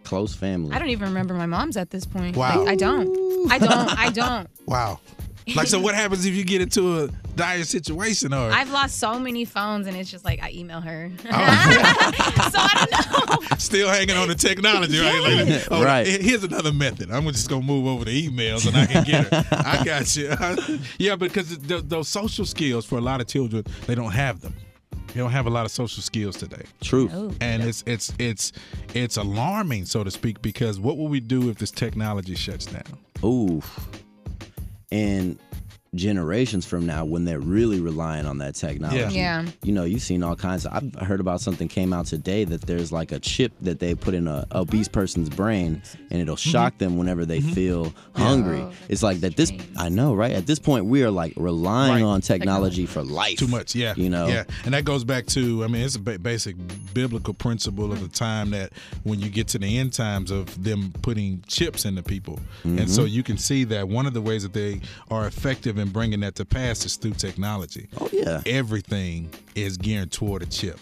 close 0.07 0.33
family. 0.33 0.74
I 0.74 0.80
don't 0.80 0.89
even 0.89 1.09
remember 1.09 1.33
my 1.33 1.45
mom's 1.45 1.75
at 1.77 1.89
this 1.89 2.06
point. 2.06 2.38
Wow. 2.38 2.59
Like, 2.62 2.69
I 2.69 2.75
don't. 2.75 3.51
I 3.51 3.57
don't. 3.59 4.00
I 4.00 4.09
don't. 4.13 4.50
Wow. 4.65 5.00
Like, 5.56 5.68
so 5.68 5.80
what 5.80 5.95
happens 5.95 6.25
if 6.25 6.33
you 6.36 6.44
get 6.44 6.59
into 6.62 7.04
a 7.04 7.07
dire 7.38 7.63
situation 7.63 8.33
or? 8.33 8.51
I've 8.51 8.69
lost 8.71 9.00
so 9.00 9.18
many 9.18 9.45
phones, 9.45 9.88
and 9.88 9.95
it's 9.95 10.12
just 10.12 10.25
like 10.25 10.42
I 10.44 10.51
email 10.51 10.81
her. 10.81 11.09
Oh. 11.19 11.21
so 11.30 12.59
I 12.59 12.86
don't 12.89 13.42
know. 13.51 13.57
Still 13.57 13.88
hanging 13.88 14.18
on 14.18 14.27
the 14.27 14.36
technology, 14.36 15.00
right? 15.00 15.45
Like, 15.48 15.68
oh, 15.71 15.83
Right. 15.83 16.06
Here's 16.06 16.44
another 16.44 16.74
method. 16.74 17.12
I'm 17.12 17.25
just 17.27 17.50
gonna 17.50 17.65
move 17.65 17.88
over 17.88 18.03
to 18.06 18.12
emails 18.12 18.68
and 18.68 18.75
I 18.75 18.86
can 18.88 19.03
get 19.06 19.25
her. 19.27 19.45
I 19.51 19.83
got 19.86 20.15
you. 20.18 20.80
yeah, 20.98 21.15
because 21.15 21.57
th- 21.57 21.83
those 21.86 22.07
social 22.10 22.45
skills 22.45 22.86
for 22.86 22.98
a 22.98 23.01
lot 23.01 23.21
of 23.21 23.27
children, 23.27 23.63
they 23.86 23.95
don't 23.95 24.12
have 24.12 24.42
them. 24.42 24.53
They 25.17 25.23
don't 25.23 25.31
have 25.31 25.47
a 25.47 25.49
lot 25.49 25.65
of 25.65 25.71
social 25.71 26.03
skills 26.03 26.37
today. 26.37 26.61
True. 26.79 27.09
Oh. 27.11 27.33
and 27.41 27.63
it's 27.63 27.83
it's 27.87 28.13
it's 28.19 28.51
it's 28.93 29.17
alarming, 29.17 29.85
so 29.85 30.03
to 30.03 30.11
speak, 30.11 30.43
because 30.43 30.79
what 30.79 30.95
will 30.95 31.07
we 31.07 31.19
do 31.19 31.49
if 31.49 31.57
this 31.57 31.71
technology 31.71 32.35
shuts 32.35 32.67
down? 32.67 32.83
Ooh. 33.23 33.63
And 34.91 35.39
generations 35.95 36.66
from 36.66 36.86
now, 36.86 37.06
when 37.06 37.25
they're 37.25 37.39
really 37.39 37.80
relying 37.80 38.25
on 38.25 38.38
that 38.39 38.56
technology, 38.56 39.16
Yeah. 39.16 39.45
you 39.63 39.72
know, 39.74 39.84
you've 39.84 40.01
seen 40.01 40.24
all 40.24 40.36
kinds 40.36 40.66
of. 40.66 40.74
I've 40.74 41.07
heard 41.07 41.19
about 41.19 41.42
something 41.42 41.68
came 41.68 41.94
out 41.94 42.06
today 42.06 42.44
that 42.45 42.62
there's 42.62 42.92
like 42.92 43.12
a 43.12 43.19
chip 43.19 43.54
that 43.62 43.80
they 43.80 43.95
put 43.95 44.13
in 44.13 44.28
a 44.28 44.45
obese 44.51 44.88
person's 44.88 45.30
brain, 45.30 45.81
and 46.12 46.22
it'll 46.22 46.36
Mm-hmm. 46.38 46.50
shock 46.51 46.78
them 46.78 46.98
whenever 46.98 47.25
they 47.25 47.39
mm-hmm. 47.39 47.51
feel 47.51 47.94
hungry. 48.16 48.60
Oh, 48.60 48.72
it's 48.89 49.01
like 49.01 49.22
that. 49.22 49.36
This 49.36 49.50
strange. 49.50 49.68
I 49.78 49.89
know, 49.89 50.13
right? 50.13 50.31
At 50.34 50.45
this 50.45 50.60
point, 50.60 50.86
we 50.86 51.04
are 51.04 51.12
like 51.12 51.34
relying 51.36 52.04
Right. 52.04 52.10
on 52.10 52.22
technology 52.22 52.86
for 52.86 53.04
life. 53.04 53.38
Too 53.38 53.48
much, 53.48 53.75
yeah. 53.75 53.94
You 53.98 54.10
know. 54.10 54.28
yeah, 54.28 54.44
and 54.66 54.74
that 54.74 54.86
goes 54.86 55.04
back 55.04 55.25
to, 55.28 55.63
I 55.63 55.68
mean, 55.68 55.81
it's 55.84 55.95
a 55.95 56.00
basic 56.00 56.56
biblical 56.94 57.34
principle 57.34 57.92
of 57.92 58.00
the 58.00 58.06
mm-hmm. 58.06 58.13
time 58.13 58.50
that 58.51 58.74
when 59.04 59.19
you 59.19 59.30
get 59.30 59.48
to 59.50 59.57
the 59.60 59.78
end 59.78 59.94
times 59.94 60.31
of 60.31 60.63
them 60.63 60.94
putting 61.01 61.44
chips 61.48 61.86
into 61.86 62.04
people, 62.04 62.39
and 62.63 62.89
so 62.89 63.01
mm-hmm. 63.01 63.13
you 63.13 63.24
can 63.24 63.38
see 63.38 63.63
that 63.66 63.88
one 63.88 64.06
of 64.06 64.13
the 64.13 64.22
ways 64.22 64.44
that 64.44 64.54
they 64.54 64.81
are 65.10 65.25
effective 65.28 65.76
in 65.79 65.89
bringing 65.89 66.21
that 66.21 66.35
to 66.35 66.45
pass 66.45 66.85
is 66.85 66.95
through 66.95 67.13
technology. 67.13 67.88
Oh 68.00 68.09
yeah. 68.12 68.41
Everything 68.45 69.33
is 69.56 69.77
geared 69.77 70.12
toward 70.12 70.44
a 70.44 70.45
chip. 70.45 70.79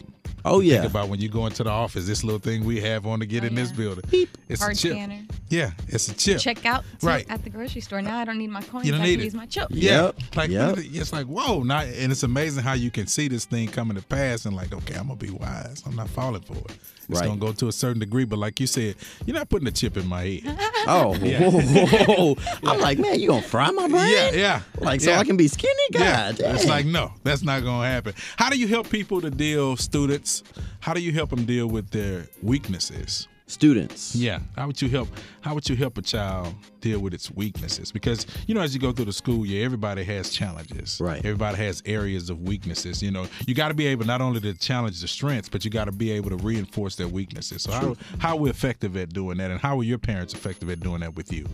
Oh 0.47 0.59
yeah. 0.59 0.81
Think 0.81 0.91
about 0.91 1.09
when 1.09 1.19
you 1.19 1.27
go 1.27 1.47
into 1.47 1.63
the 1.63 1.71
office, 1.71 2.05
this 2.05 2.23
little 2.23 2.39
thing 2.39 2.63
we 2.63 2.79
have 2.81 3.05
on 3.07 3.19
to 3.19 3.25
get 3.25 3.43
Oh, 3.43 3.47
in 3.47 3.55
this 3.55 3.71
yeah. 3.71 3.75
building. 3.77 4.27
It's 4.47 4.61
Card 4.61 4.73
a 4.73 4.79
chip. 4.79 4.91
scanner. 4.91 5.19
Yeah, 5.49 5.71
it's 5.87 6.07
a 6.07 6.13
chip. 6.13 6.39
Check 6.39 6.65
out 6.67 6.83
Right. 7.01 7.25
at 7.29 7.43
the 7.43 7.49
grocery 7.49 7.81
store. 7.81 8.01
Now 8.01 8.19
I 8.19 8.25
don't 8.25 8.37
need 8.37 8.51
my 8.51 8.61
coins. 8.61 8.85
You 8.85 8.91
don't 8.91 9.01
I 9.01 9.05
need 9.05 9.11
can 9.13 9.21
it. 9.21 9.25
use 9.25 9.33
my 9.33 9.47
chip. 9.47 9.67
Yeah, 9.71 10.03
Yep, 10.05 10.15
like 10.35 10.49
yep. 10.51 10.75
it's 10.77 11.11
like 11.11 11.25
whoa, 11.25 11.63
not, 11.63 11.85
and 11.85 12.11
it's 12.11 12.21
amazing 12.23 12.63
how 12.63 12.73
you 12.73 12.91
can 12.91 13.07
see 13.07 13.27
this 13.27 13.45
thing 13.45 13.67
coming 13.69 13.97
to 13.97 14.03
pass 14.03 14.45
and 14.45 14.55
like, 14.55 14.71
okay, 14.73 14.93
I'm 14.95 15.07
gonna 15.07 15.15
be 15.15 15.31
wise. 15.31 15.81
I'm 15.85 15.95
not 15.95 16.09
falling 16.09 16.41
for 16.43 16.53
it. 16.53 16.77
It's 17.07 17.19
Right. 17.19 17.27
gonna 17.27 17.39
go 17.39 17.51
to 17.51 17.67
a 17.67 17.71
certain 17.71 17.99
degree, 17.99 18.25
but 18.25 18.39
like 18.39 18.59
you 18.59 18.65
said, 18.67 18.95
you're 19.25 19.35
not 19.35 19.47
putting 19.49 19.67
a 19.67 19.71
chip 19.71 19.97
in 19.97 20.07
my 20.07 20.23
head. 20.43 20.59
Oh, 20.87 21.15
Yeah. 21.23 21.49
whoa. 21.49 22.35
whoa. 22.35 22.37
I'm 22.71 22.79
like, 22.79 22.99
man, 22.99 23.19
you 23.19 23.27
gonna 23.29 23.41
fry 23.41 23.71
my 23.71 23.87
brain? 23.87 24.11
yeah, 24.13 24.31
yeah. 24.31 24.61
Like 24.79 25.01
so 25.01 25.09
yeah. 25.11 25.19
I 25.19 25.23
can 25.23 25.35
be 25.37 25.47
skinny? 25.47 25.73
Yeah, 25.91 26.31
God, 26.33 26.39
it's 26.55 26.65
like 26.67 26.85
no, 26.85 27.11
that's 27.23 27.41
not 27.41 27.63
gonna 27.63 27.87
happen. 27.87 28.13
How 28.37 28.49
do 28.51 28.57
you 28.59 28.67
help 28.67 28.89
people 28.89 29.19
to 29.21 29.31
deal, 29.31 29.77
students? 29.77 30.34
How 30.79 30.93
do 30.93 31.01
you 31.01 31.11
help 31.11 31.29
them 31.29 31.45
deal 31.45 31.67
with 31.67 31.89
their 31.89 32.27
weaknesses? 32.41 33.27
students. 33.47 34.15
Yeah. 34.15 34.39
How 34.55 34.67
would 34.67 34.81
you 34.81 34.89
help? 34.89 35.09
How 35.41 35.53
would 35.53 35.67
you 35.69 35.75
help 35.75 35.97
a 35.97 36.01
child 36.01 36.53
deal 36.81 36.99
with 36.99 37.13
its 37.13 37.31
weaknesses? 37.31 37.91
Because 37.91 38.25
you 38.47 38.55
know, 38.55 38.61
as 38.61 38.73
you 38.73 38.81
go 38.81 38.91
through 38.91 39.05
the 39.05 39.13
school 39.13 39.45
year, 39.45 39.65
everybody 39.65 40.03
has 40.03 40.29
challenges. 40.29 40.99
Right. 41.01 41.19
Everybody 41.19 41.57
has 41.57 41.81
areas 41.85 42.29
of 42.29 42.41
weaknesses. 42.41 43.01
You 43.01 43.11
know, 43.11 43.27
you 43.45 43.53
got 43.53 43.69
to 43.69 43.73
be 43.73 43.87
able 43.87 44.05
not 44.05 44.21
only 44.21 44.39
to 44.41 44.53
challenge 44.53 45.01
the 45.01 45.07
strengths, 45.07 45.49
but 45.49 45.63
you 45.63 45.71
got 45.71 45.85
to 45.85 45.91
be 45.91 46.11
able 46.11 46.29
to 46.31 46.37
reinforce 46.37 46.95
their 46.95 47.07
weaknesses. 47.07 47.63
So 47.63 47.71
how 47.71 47.95
how 48.19 48.29
are 48.31 48.39
we 48.39 48.49
effective 48.49 48.97
at 48.97 49.13
doing 49.13 49.37
that, 49.37 49.51
and 49.51 49.59
how 49.59 49.77
are 49.79 49.83
your 49.83 49.99
parents 49.99 50.33
effective 50.33 50.69
at 50.69 50.79
doing 50.79 51.01
that 51.01 51.15
with 51.15 51.31
you? 51.31 51.45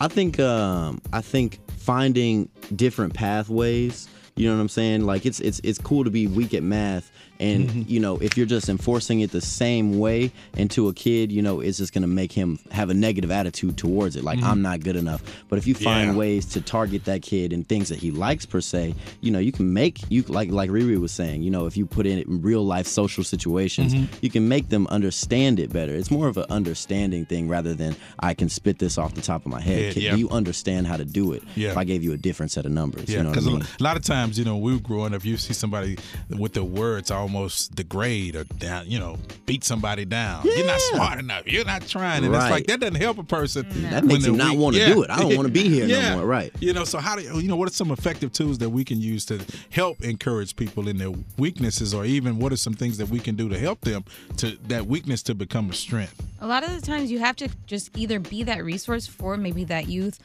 I 0.00 0.08
think 0.08 0.38
um 0.38 1.00
I 1.12 1.22
think 1.22 1.60
finding 1.78 2.48
different 2.76 3.14
pathways, 3.14 4.08
you 4.36 4.48
know 4.48 4.54
what 4.54 4.60
I'm 4.60 4.68
saying? 4.68 5.04
Like 5.04 5.26
it's 5.26 5.40
it's 5.40 5.60
it's 5.64 5.78
cool 5.78 6.04
to 6.04 6.10
be 6.10 6.26
weak 6.26 6.54
at 6.54 6.62
math 6.62 7.10
and 7.40 7.68
Mm-hmm. 7.68 7.82
you 7.86 8.00
know, 8.00 8.16
if 8.18 8.36
you're 8.36 8.46
just 8.46 8.68
enforcing 8.68 9.20
it 9.20 9.30
the 9.30 9.40
same 9.40 9.98
way 9.98 10.30
into 10.56 10.88
a 10.88 10.92
kid, 10.94 11.30
you 11.32 11.42
know, 11.42 11.60
it's 11.60 11.78
just 11.78 11.92
going 11.92 12.02
to 12.02 12.08
make 12.08 12.32
him 12.32 12.58
have 12.70 12.90
a 12.90 12.94
negative 12.94 13.30
attitude 13.30 13.76
towards 13.76 14.16
it. 14.16 14.24
Like 14.24 14.42
I'm 14.42 14.62
not 14.62 14.80
good 14.80 14.96
enough. 14.96 15.22
But 15.48 15.58
if 15.58 15.66
you 15.66 15.74
find 15.74 15.88
Mm-hmm. 15.88 16.12
Yeah. 16.12 16.18
ways 16.18 16.46
to 16.46 16.60
target 16.60 17.04
that 17.06 17.22
kid 17.22 17.52
and 17.52 17.66
things 17.68 17.88
that 17.88 17.98
he 17.98 18.10
likes 18.10 18.46
per 18.46 18.60
se, 18.60 18.94
you 19.20 19.30
know, 19.30 19.38
you 19.38 19.52
can 19.52 19.72
make 19.72 19.98
you 20.10 20.22
like 20.22 20.50
like 20.50 20.70
Riri 20.70 20.98
was 21.00 21.12
saying, 21.12 21.42
you 21.42 21.50
know, 21.50 21.66
if 21.66 21.76
you 21.76 21.86
put 21.86 22.06
in 22.06 22.24
real 22.42 22.64
life 22.64 22.86
social 22.86 23.24
situations, 23.24 23.94
Mm-hmm. 23.94 24.14
you 24.22 24.30
can 24.30 24.48
make 24.48 24.68
them 24.68 24.86
understand 24.88 25.58
it 25.60 25.72
better. 25.72 25.94
It's 25.94 26.10
more 26.10 26.28
of 26.28 26.36
an 26.36 26.46
understanding 26.50 27.24
thing 27.24 27.48
rather 27.48 27.74
than 27.74 27.96
I 28.20 28.34
can 28.34 28.48
spit 28.48 28.78
this 28.78 28.98
off 28.98 29.14
the 29.14 29.20
top 29.22 29.44
of 29.46 29.50
my 29.50 29.60
head. 29.60 29.80
Yeah, 29.82 29.92
Kid, 29.92 30.02
yeah. 30.02 30.10
Do 30.12 30.18
you 30.18 30.28
understand 30.30 30.86
how 30.86 30.96
to 30.96 31.04
do 31.04 31.32
it? 31.32 31.42
Yeah. 31.56 31.70
If 31.70 31.76
I 31.76 31.84
gave 31.84 32.02
you 32.04 32.12
a 32.12 32.16
different 32.16 32.52
set 32.52 32.66
of 32.66 32.72
numbers, 32.72 33.08
Yeah, 33.08 33.18
you 33.18 33.22
know 33.24 33.30
I 33.30 33.32
because 33.32 33.46
mean? 33.46 33.62
a 33.62 33.82
lot 33.82 33.96
of 33.96 34.02
times, 34.02 34.38
you 34.38 34.44
know, 34.44 34.56
we 34.56 34.72
were 34.74 34.80
growing 34.80 35.14
up, 35.14 35.24
you 35.24 35.36
see 35.36 35.52
somebody 35.54 35.98
with 36.36 36.52
their 36.54 36.64
words 36.64 37.10
almost 37.28 37.74
degrade 37.74 38.34
or 38.34 38.44
down, 38.44 38.90
you 38.90 38.98
know, 38.98 39.18
beat 39.44 39.62
somebody 39.62 40.04
down. 40.06 40.42
You're 40.44 40.66
not 40.66 40.80
smart 40.80 41.18
enough. 41.18 41.46
You're 41.46 41.64
not 41.66 41.86
trying, 41.86 42.24
and 42.24 42.34
it's 42.34 42.50
like 42.50 42.66
that 42.66 42.80
doesn't 42.80 42.94
help 42.96 43.18
a 43.18 43.22
person. 43.22 43.64
Mm-hmm. 43.64 43.90
That 43.90 44.04
makes 44.04 44.24
they're 44.24 44.32
not 44.32 44.56
wanna 44.56 44.78
Yeah. 44.78 44.94
do 44.94 45.02
it. 45.02 45.10
I 45.10 45.20
don't 45.20 45.36
wanna 45.36 45.50
be 45.50 45.68
here 45.68 45.86
no 45.86 46.16
more. 46.16 46.26
Right. 46.26 46.52
You 46.60 46.72
know, 46.72 46.84
so 46.84 46.98
how 46.98 47.16
do 47.16 47.22
you, 47.22 47.38
you 47.38 47.48
know 47.48 47.56
what 47.56 47.68
are 47.68 47.74
some 47.74 47.90
effective 47.90 48.32
tools 48.32 48.58
that 48.58 48.70
we 48.70 48.82
can 48.82 49.00
use 49.00 49.26
to 49.26 49.40
help 49.70 50.02
encourage 50.02 50.56
people 50.56 50.88
in 50.88 50.96
their 50.96 51.12
weaknesses, 51.36 51.92
or 51.92 52.04
even 52.06 52.38
what 52.38 52.52
are 52.52 52.56
some 52.56 52.72
things 52.74 52.96
that 52.98 53.08
we 53.10 53.20
can 53.20 53.36
do 53.36 53.48
to 53.50 53.58
help 53.58 53.82
them 53.82 54.04
to 54.38 54.56
that 54.68 54.86
weakness 54.86 55.22
to 55.24 55.34
become 55.34 55.68
a 55.70 55.74
strength? 55.74 56.14
A 56.40 56.46
lot 56.46 56.64
of 56.64 56.70
the 56.74 56.80
times 56.80 57.10
you 57.10 57.18
have 57.18 57.36
to 57.36 57.48
just 57.66 57.96
either 57.96 58.18
be 58.18 58.42
that 58.44 58.64
resource 58.64 59.06
for 59.06 59.36
maybe 59.36 59.64
that 59.64 59.88
youth, 59.88 60.18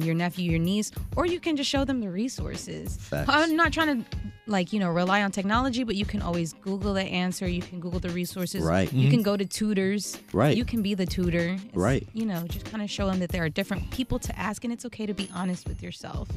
your 0.00 0.14
nephew, 0.14 0.50
your 0.50 0.60
niece, 0.60 0.90
or 1.16 1.26
you 1.26 1.40
can 1.40 1.56
just 1.56 1.68
show 1.68 1.84
them 1.84 2.00
the 2.00 2.10
resources. 2.10 2.96
Facts. 2.96 3.28
I'm 3.32 3.56
not 3.56 3.72
trying 3.72 4.04
to 4.04 4.18
like 4.46 4.72
you 4.72 4.80
know 4.80 4.90
rely 4.90 5.22
on 5.22 5.30
technology, 5.30 5.84
but 5.84 5.94
you 5.94 6.04
can 6.04 6.22
always 6.22 6.52
Google 6.54 6.94
the 6.94 7.02
answer. 7.02 7.48
You 7.48 7.62
can 7.62 7.80
Google 7.80 8.00
the 8.00 8.10
resources. 8.10 8.64
Right. 8.64 8.92
You 8.92 9.10
can 9.10 9.20
mhm. 9.20 9.24
go 9.24 9.36
to 9.36 9.44
tutors. 9.44 10.18
Right. 10.32 10.56
You 10.56 10.64
can 10.64 10.82
be 10.82 10.94
the 10.94 11.06
tutor. 11.06 11.56
It's, 11.64 11.76
Right. 11.76 12.06
You 12.12 12.26
know, 12.26 12.46
just 12.46 12.66
kind 12.66 12.82
of 12.82 12.90
show 12.90 13.06
them 13.06 13.20
that 13.20 13.30
there 13.30 13.44
are 13.44 13.48
different 13.48 13.90
people 13.90 14.18
to 14.20 14.38
ask, 14.38 14.64
and 14.64 14.72
it's 14.72 14.84
okay 14.86 15.06
to 15.06 15.14
be 15.14 15.28
honest 15.34 15.68
with 15.68 15.82
yourself 15.82 16.28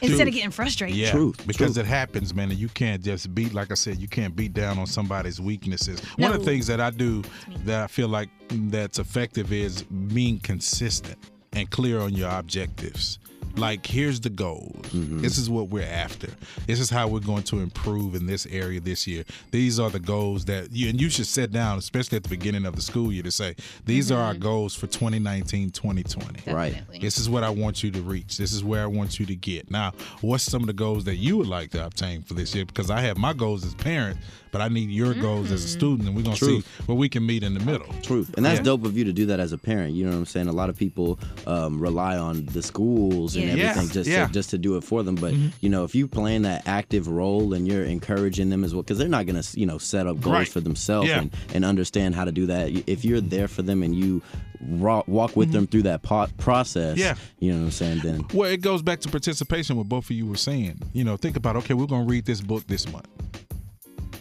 instead 0.00 0.26
of 0.26 0.34
getting 0.34 0.50
frustrated. 0.50 0.96
Yeah, 0.96 1.10
Truth, 1.10 1.46
because 1.46 1.74
truth. 1.74 1.86
it 1.86 1.88
happens, 1.88 2.34
man, 2.34 2.50
and 2.50 2.58
you 2.58 2.68
can't 2.68 3.02
just 3.02 3.34
beat. 3.34 3.54
Like 3.54 3.70
I 3.70 3.74
said, 3.74 3.98
you 3.98 4.08
can't 4.08 4.34
beat 4.34 4.54
down 4.54 4.78
on 4.78 4.86
somebody's 4.86 5.40
weaknesses. 5.40 6.00
One 6.16 6.32
of 6.32 6.38
the 6.38 6.44
things 6.44 6.66
that 6.66 6.80
I 6.80 6.90
do 6.90 7.22
that 7.64 7.84
I 7.84 7.86
feel 7.86 8.08
like 8.08 8.30
that's 8.48 8.98
effective 8.98 9.52
is 9.52 9.82
being 9.82 10.38
consistent 10.40 11.18
and 11.52 11.70
clear 11.70 12.00
on 12.00 12.14
your 12.14 12.30
objectives. 12.30 13.18
Like, 13.56 13.86
here's 13.86 14.20
the 14.20 14.30
goals. 14.30 14.86
Mm-hmm. 14.86 15.20
This 15.20 15.38
is 15.38 15.50
what 15.50 15.68
we're 15.68 15.82
after. 15.86 16.28
This 16.66 16.80
is 16.80 16.90
how 16.90 17.08
we're 17.08 17.20
going 17.20 17.42
to 17.44 17.60
improve 17.60 18.14
in 18.14 18.26
this 18.26 18.46
area 18.46 18.80
this 18.80 19.06
year. 19.06 19.24
These 19.50 19.78
are 19.78 19.90
the 19.90 20.00
goals 20.00 20.44
that 20.46 20.72
you 20.72 20.88
and 20.88 21.00
you 21.00 21.10
should 21.10 21.26
set 21.26 21.52
down, 21.52 21.78
especially 21.78 22.16
at 22.16 22.22
the 22.22 22.28
beginning 22.28 22.66
of 22.66 22.76
the 22.76 22.82
school 22.82 23.12
year, 23.12 23.22
to 23.22 23.30
say 23.30 23.54
these 23.84 24.10
are 24.10 24.20
our 24.20 24.32
mm-hmm. 24.32 24.42
goals 24.42 24.74
for 24.74 24.86
2019, 24.86 25.70
2020. 25.70 26.52
Right. 26.52 26.72
Definitely. 26.72 26.98
This 26.98 27.18
is 27.18 27.28
what 27.28 27.44
I 27.44 27.50
want 27.50 27.82
you 27.82 27.90
to 27.90 28.02
reach. 28.02 28.38
This 28.38 28.52
is 28.52 28.64
where 28.64 28.82
I 28.82 28.86
want 28.86 29.20
you 29.20 29.26
to 29.26 29.36
get. 29.36 29.70
Now, 29.70 29.92
what's 30.20 30.44
some 30.44 30.62
of 30.62 30.66
the 30.66 30.72
goals 30.72 31.04
that 31.04 31.16
you 31.16 31.36
would 31.36 31.46
like 31.46 31.70
to 31.72 31.84
obtain 31.84 32.22
for 32.22 32.34
this 32.34 32.54
year? 32.54 32.64
Because 32.64 32.90
I 32.90 33.00
have 33.00 33.18
my 33.18 33.32
goals 33.32 33.64
as 33.64 33.74
parent, 33.74 34.18
but 34.50 34.60
I 34.60 34.68
need 34.68 34.90
your 34.90 35.14
goals 35.14 35.50
as 35.50 35.64
a 35.64 35.66
mm-hmm. 35.66 35.78
student, 35.78 36.08
and 36.08 36.16
we're 36.16 36.22
gonna 36.22 36.36
Truth. 36.36 36.64
see 36.64 36.82
where 36.86 36.96
we 36.96 37.08
can 37.08 37.24
meet 37.24 37.42
in 37.42 37.54
the 37.54 37.60
middle. 37.60 37.92
Truth, 38.02 38.34
and 38.36 38.44
that's 38.44 38.58
Yeah. 38.58 38.64
dope 38.64 38.84
of 38.84 38.96
you 38.96 39.04
to 39.04 39.12
do 39.12 39.26
that 39.26 39.40
as 39.40 39.52
a 39.52 39.58
parent. 39.58 39.94
You 39.94 40.04
know 40.04 40.10
what 40.10 40.18
I'm 40.18 40.26
saying? 40.26 40.48
A 40.48 40.52
lot 40.52 40.68
of 40.68 40.76
people 40.76 41.18
um, 41.46 41.80
rely 41.80 42.16
on 42.16 42.44
the 42.46 42.62
schools 42.62 43.34
and 43.48 43.58
Yeah. 43.58 43.70
everything 43.70 43.88
Yeah, 43.88 43.92
just 43.94 44.10
yeah. 44.10 44.26
To, 44.26 44.32
just 44.32 44.50
to 44.50 44.58
do 44.58 44.76
it 44.76 44.84
for 44.84 45.02
them. 45.02 45.14
But 45.14 45.34
mm-hmm. 45.34 45.48
you 45.60 45.68
know, 45.68 45.84
if 45.84 45.94
you 45.94 46.08
playing 46.08 46.42
that 46.42 46.66
active 46.66 47.08
role 47.08 47.54
and 47.54 47.66
you're 47.66 47.84
encouraging 47.84 48.50
them 48.50 48.64
as 48.64 48.74
well, 48.74 48.82
because 48.82 48.98
they're 48.98 49.08
not 49.08 49.26
gonna 49.26 49.42
you 49.54 49.66
know 49.66 49.78
set 49.78 50.06
up 50.06 50.20
goals 50.20 50.32
Right. 50.34 50.48
for 50.48 50.60
themselves 50.60 51.08
Yeah. 51.08 51.20
and, 51.20 51.36
and 51.54 51.64
understand 51.64 52.14
how 52.14 52.24
to 52.24 52.32
do 52.32 52.46
that. 52.46 52.70
If 52.88 53.04
you're 53.04 53.18
mm-hmm. 53.20 53.28
there 53.28 53.48
for 53.48 53.62
them 53.62 53.82
and 53.82 53.94
you 53.94 54.22
ro- 54.68 55.04
walk 55.06 55.36
with 55.36 55.52
them 55.52 55.64
mm-hmm. 55.64 55.70
through 55.70 55.82
that 55.82 56.02
po- 56.02 56.28
process, 56.38 56.98
Yeah. 56.98 57.16
you 57.38 57.52
know 57.52 57.58
what 57.58 57.64
I'm 57.64 57.70
saying? 57.72 58.00
Then 58.02 58.24
Well, 58.32 58.50
it 58.50 58.60
goes 58.60 58.82
back 58.82 59.00
to 59.00 59.08
participation. 59.08 59.76
What 59.76 59.88
both 59.88 60.04
of 60.10 60.16
you 60.16 60.26
were 60.26 60.36
saying. 60.36 60.80
You 60.92 61.04
know, 61.04 61.16
think 61.16 61.36
about 61.36 61.56
okay, 61.56 61.74
we're 61.74 61.86
gonna 61.86 62.04
read 62.06 62.24
this 62.24 62.40
book 62.40 62.66
this 62.66 62.90
month. 62.90 63.08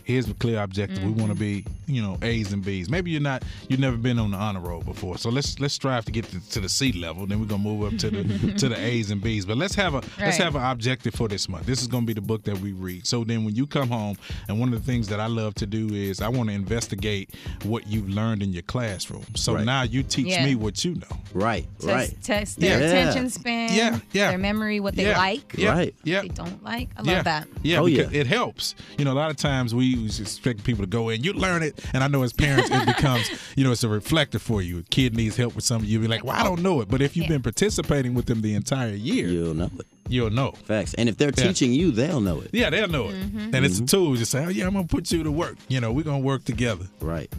Here's 0.05 0.25
the 0.25 0.33
clear 0.33 0.61
objective. 0.61 1.03
We 1.03 1.11
want 1.11 1.37
to 1.37 1.43
mm-hmm. 1.43 1.65
be, 1.87 1.93
you 1.93 2.01
know, 2.01 2.17
A's 2.21 2.53
and 2.53 2.63
B's. 2.63 2.89
Maybe 2.89 3.11
you're 3.11 3.21
not, 3.21 3.43
you've 3.69 3.79
never 3.79 3.97
been 3.97 4.19
on 4.19 4.31
the 4.31 4.37
honor 4.37 4.59
roll 4.59 4.81
before. 4.81 5.17
So 5.17 5.29
let's 5.29 5.59
let's 5.59 5.73
strive 5.73 6.05
to 6.05 6.11
get 6.11 6.25
to, 6.25 6.49
to 6.51 6.59
the 6.59 6.69
C 6.69 6.91
level. 6.93 7.25
Then 7.25 7.39
we're 7.39 7.45
gonna 7.47 7.63
move 7.63 7.93
up 7.93 7.99
to 7.99 8.09
the 8.09 8.53
to 8.57 8.69
the 8.69 8.79
A's 8.79 9.11
and 9.11 9.21
B's. 9.21 9.45
But 9.45 9.57
let's 9.57 9.75
have 9.75 9.93
a 9.95 10.01
let's 10.19 10.37
have 10.37 10.55
an 10.55 10.63
objective 10.63 11.13
for 11.13 11.27
this 11.27 11.47
month. 11.49 11.65
This 11.65 11.81
is 11.81 11.87
gonna 11.87 12.05
be 12.05 12.13
the 12.13 12.21
book 12.21 12.43
that 12.43 12.57
we 12.59 12.71
read. 12.73 13.05
So 13.07 13.23
then 13.23 13.43
when 13.45 13.55
you 13.55 13.67
come 13.67 13.89
home, 13.89 14.17
and 14.47 14.59
one 14.59 14.73
of 14.73 14.79
the 14.79 14.85
things 14.85 15.07
that 15.09 15.19
I 15.19 15.27
love 15.27 15.53
to 15.55 15.65
do 15.65 15.93
is 15.93 16.21
I 16.21 16.27
want 16.27 16.49
to 16.49 16.55
investigate 16.55 17.29
what 17.63 17.87
you've 17.87 18.09
learned 18.09 18.43
in 18.43 18.53
your 18.53 18.63
classroom. 18.63 19.25
So 19.35 19.55
Right. 19.55 19.65
now 19.65 19.83
you 19.83 20.03
teach 20.03 20.27
Yeah. 20.27 20.45
me 20.45 20.55
what 20.55 20.83
you 20.83 20.95
know. 20.95 21.17
right, 21.33 21.65
Test, 21.79 21.87
right, 21.87 22.23
test 22.23 22.59
their 22.59 22.79
Yeah. 22.79 22.85
attention 22.85 23.29
span. 23.29 23.73
Yeah, 23.75 23.99
yeah. 24.11 24.29
Their 24.29 24.37
memory, 24.37 24.79
what 24.79 24.95
they 24.95 25.05
yeah. 25.07 25.17
like, 25.17 25.53
Yeah. 25.57 25.69
Right. 25.71 25.95
Yeah. 26.03 26.17
what 26.17 26.21
they 26.29 26.43
don't 26.43 26.63
like. 26.63 26.89
I 26.97 27.01
love 27.01 27.07
yeah. 27.07 27.21
that. 27.23 27.47
Yeah, 27.63 27.79
Oh, 27.79 27.85
because 27.85 28.11
yeah. 28.11 28.19
it 28.19 28.27
helps. 28.27 28.75
You 28.97 29.05
know, 29.05 29.13
a 29.13 29.13
lot 29.13 29.31
of 29.31 29.37
times 29.37 29.73
we 29.73 30.00
we 30.01 30.07
expect 30.07 30.63
people 30.63 30.83
to 30.83 30.89
go 30.89 31.09
in, 31.09 31.23
you 31.23 31.33
learn 31.33 31.63
it, 31.63 31.83
and 31.93 32.03
I 32.03 32.07
know 32.07 32.23
as 32.23 32.33
parents 32.33 32.69
it 32.71 32.85
becomes, 32.85 33.29
you 33.55 33.63
know, 33.63 33.71
it's 33.71 33.83
a 33.83 33.89
reflector 33.89 34.39
for 34.39 34.61
you. 34.61 34.79
A 34.79 34.83
kid 34.83 35.15
needs 35.15 35.35
help 35.35 35.55
with 35.55 35.63
something, 35.63 35.89
you'll 35.89 36.01
be 36.01 36.07
like, 36.07 36.23
well, 36.23 36.35
I 36.35 36.43
don't 36.43 36.61
know 36.61 36.81
it. 36.81 36.89
But 36.89 37.01
if 37.01 37.15
you've 37.15 37.27
been 37.27 37.41
participating 37.41 38.13
with 38.13 38.25
them 38.25 38.41
the 38.41 38.55
entire 38.55 38.93
year, 38.93 39.27
you'll 39.27 39.53
know 39.53 39.71
it. 39.79 39.85
you'll 40.09 40.29
know. 40.29 40.51
Facts. 40.51 40.93
And 40.95 41.07
if 41.07 41.17
they're 41.17 41.31
Yeah. 41.35 41.43
teaching 41.47 41.71
you, 41.73 41.91
they'll 41.91 42.21
know 42.21 42.41
it. 42.41 42.49
Yeah, 42.51 42.69
they'll 42.69 42.87
know 42.87 43.09
it. 43.09 43.15
Mm-hmm. 43.15 43.55
And 43.55 43.65
it's 43.65 43.79
a 43.79 43.83
mm-hmm. 43.83 43.85
tool. 43.85 44.15
Just 44.15 44.31
say, 44.31 44.43
oh, 44.45 44.49
yeah, 44.49 44.65
I'm 44.67 44.73
going 44.73 44.87
to 44.87 44.93
put 44.93 45.11
you 45.11 45.23
to 45.23 45.31
work. 45.31 45.57
You 45.69 45.79
know, 45.79 45.91
we're 45.93 46.03
going 46.03 46.21
to 46.21 46.25
work 46.27 46.43
together. 46.43 46.85
Right. 46.99 47.31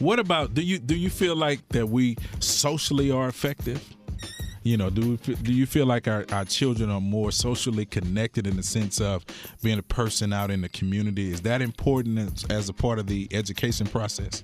What 0.00 0.18
about 0.18 0.54
do 0.54 0.62
you 0.62 0.78
do 0.78 0.96
you 0.96 1.08
feel 1.08 1.36
like 1.36 1.68
that 1.68 1.88
we 1.88 2.16
socially 2.40 3.10
are 3.12 3.28
effective? 3.28 3.82
You 4.64 4.78
know, 4.78 4.88
do 4.90 5.16
do 5.18 5.52
you 5.52 5.66
feel 5.66 5.84
like 5.86 6.08
our, 6.08 6.24
our 6.32 6.44
children 6.46 6.90
are 6.90 7.00
more 7.00 7.30
socially 7.30 7.84
connected 7.84 8.46
in 8.46 8.56
the 8.56 8.62
sense 8.62 8.98
of 9.00 9.24
being 9.62 9.78
a 9.78 9.82
person 9.82 10.32
out 10.32 10.50
in 10.50 10.62
the 10.62 10.70
community? 10.70 11.30
Is 11.30 11.42
that 11.42 11.60
important 11.62 12.18
as, 12.18 12.44
as 12.50 12.68
a 12.70 12.72
part 12.72 12.98
of 12.98 13.06
the 13.06 13.28
education 13.30 13.86
process? 13.86 14.42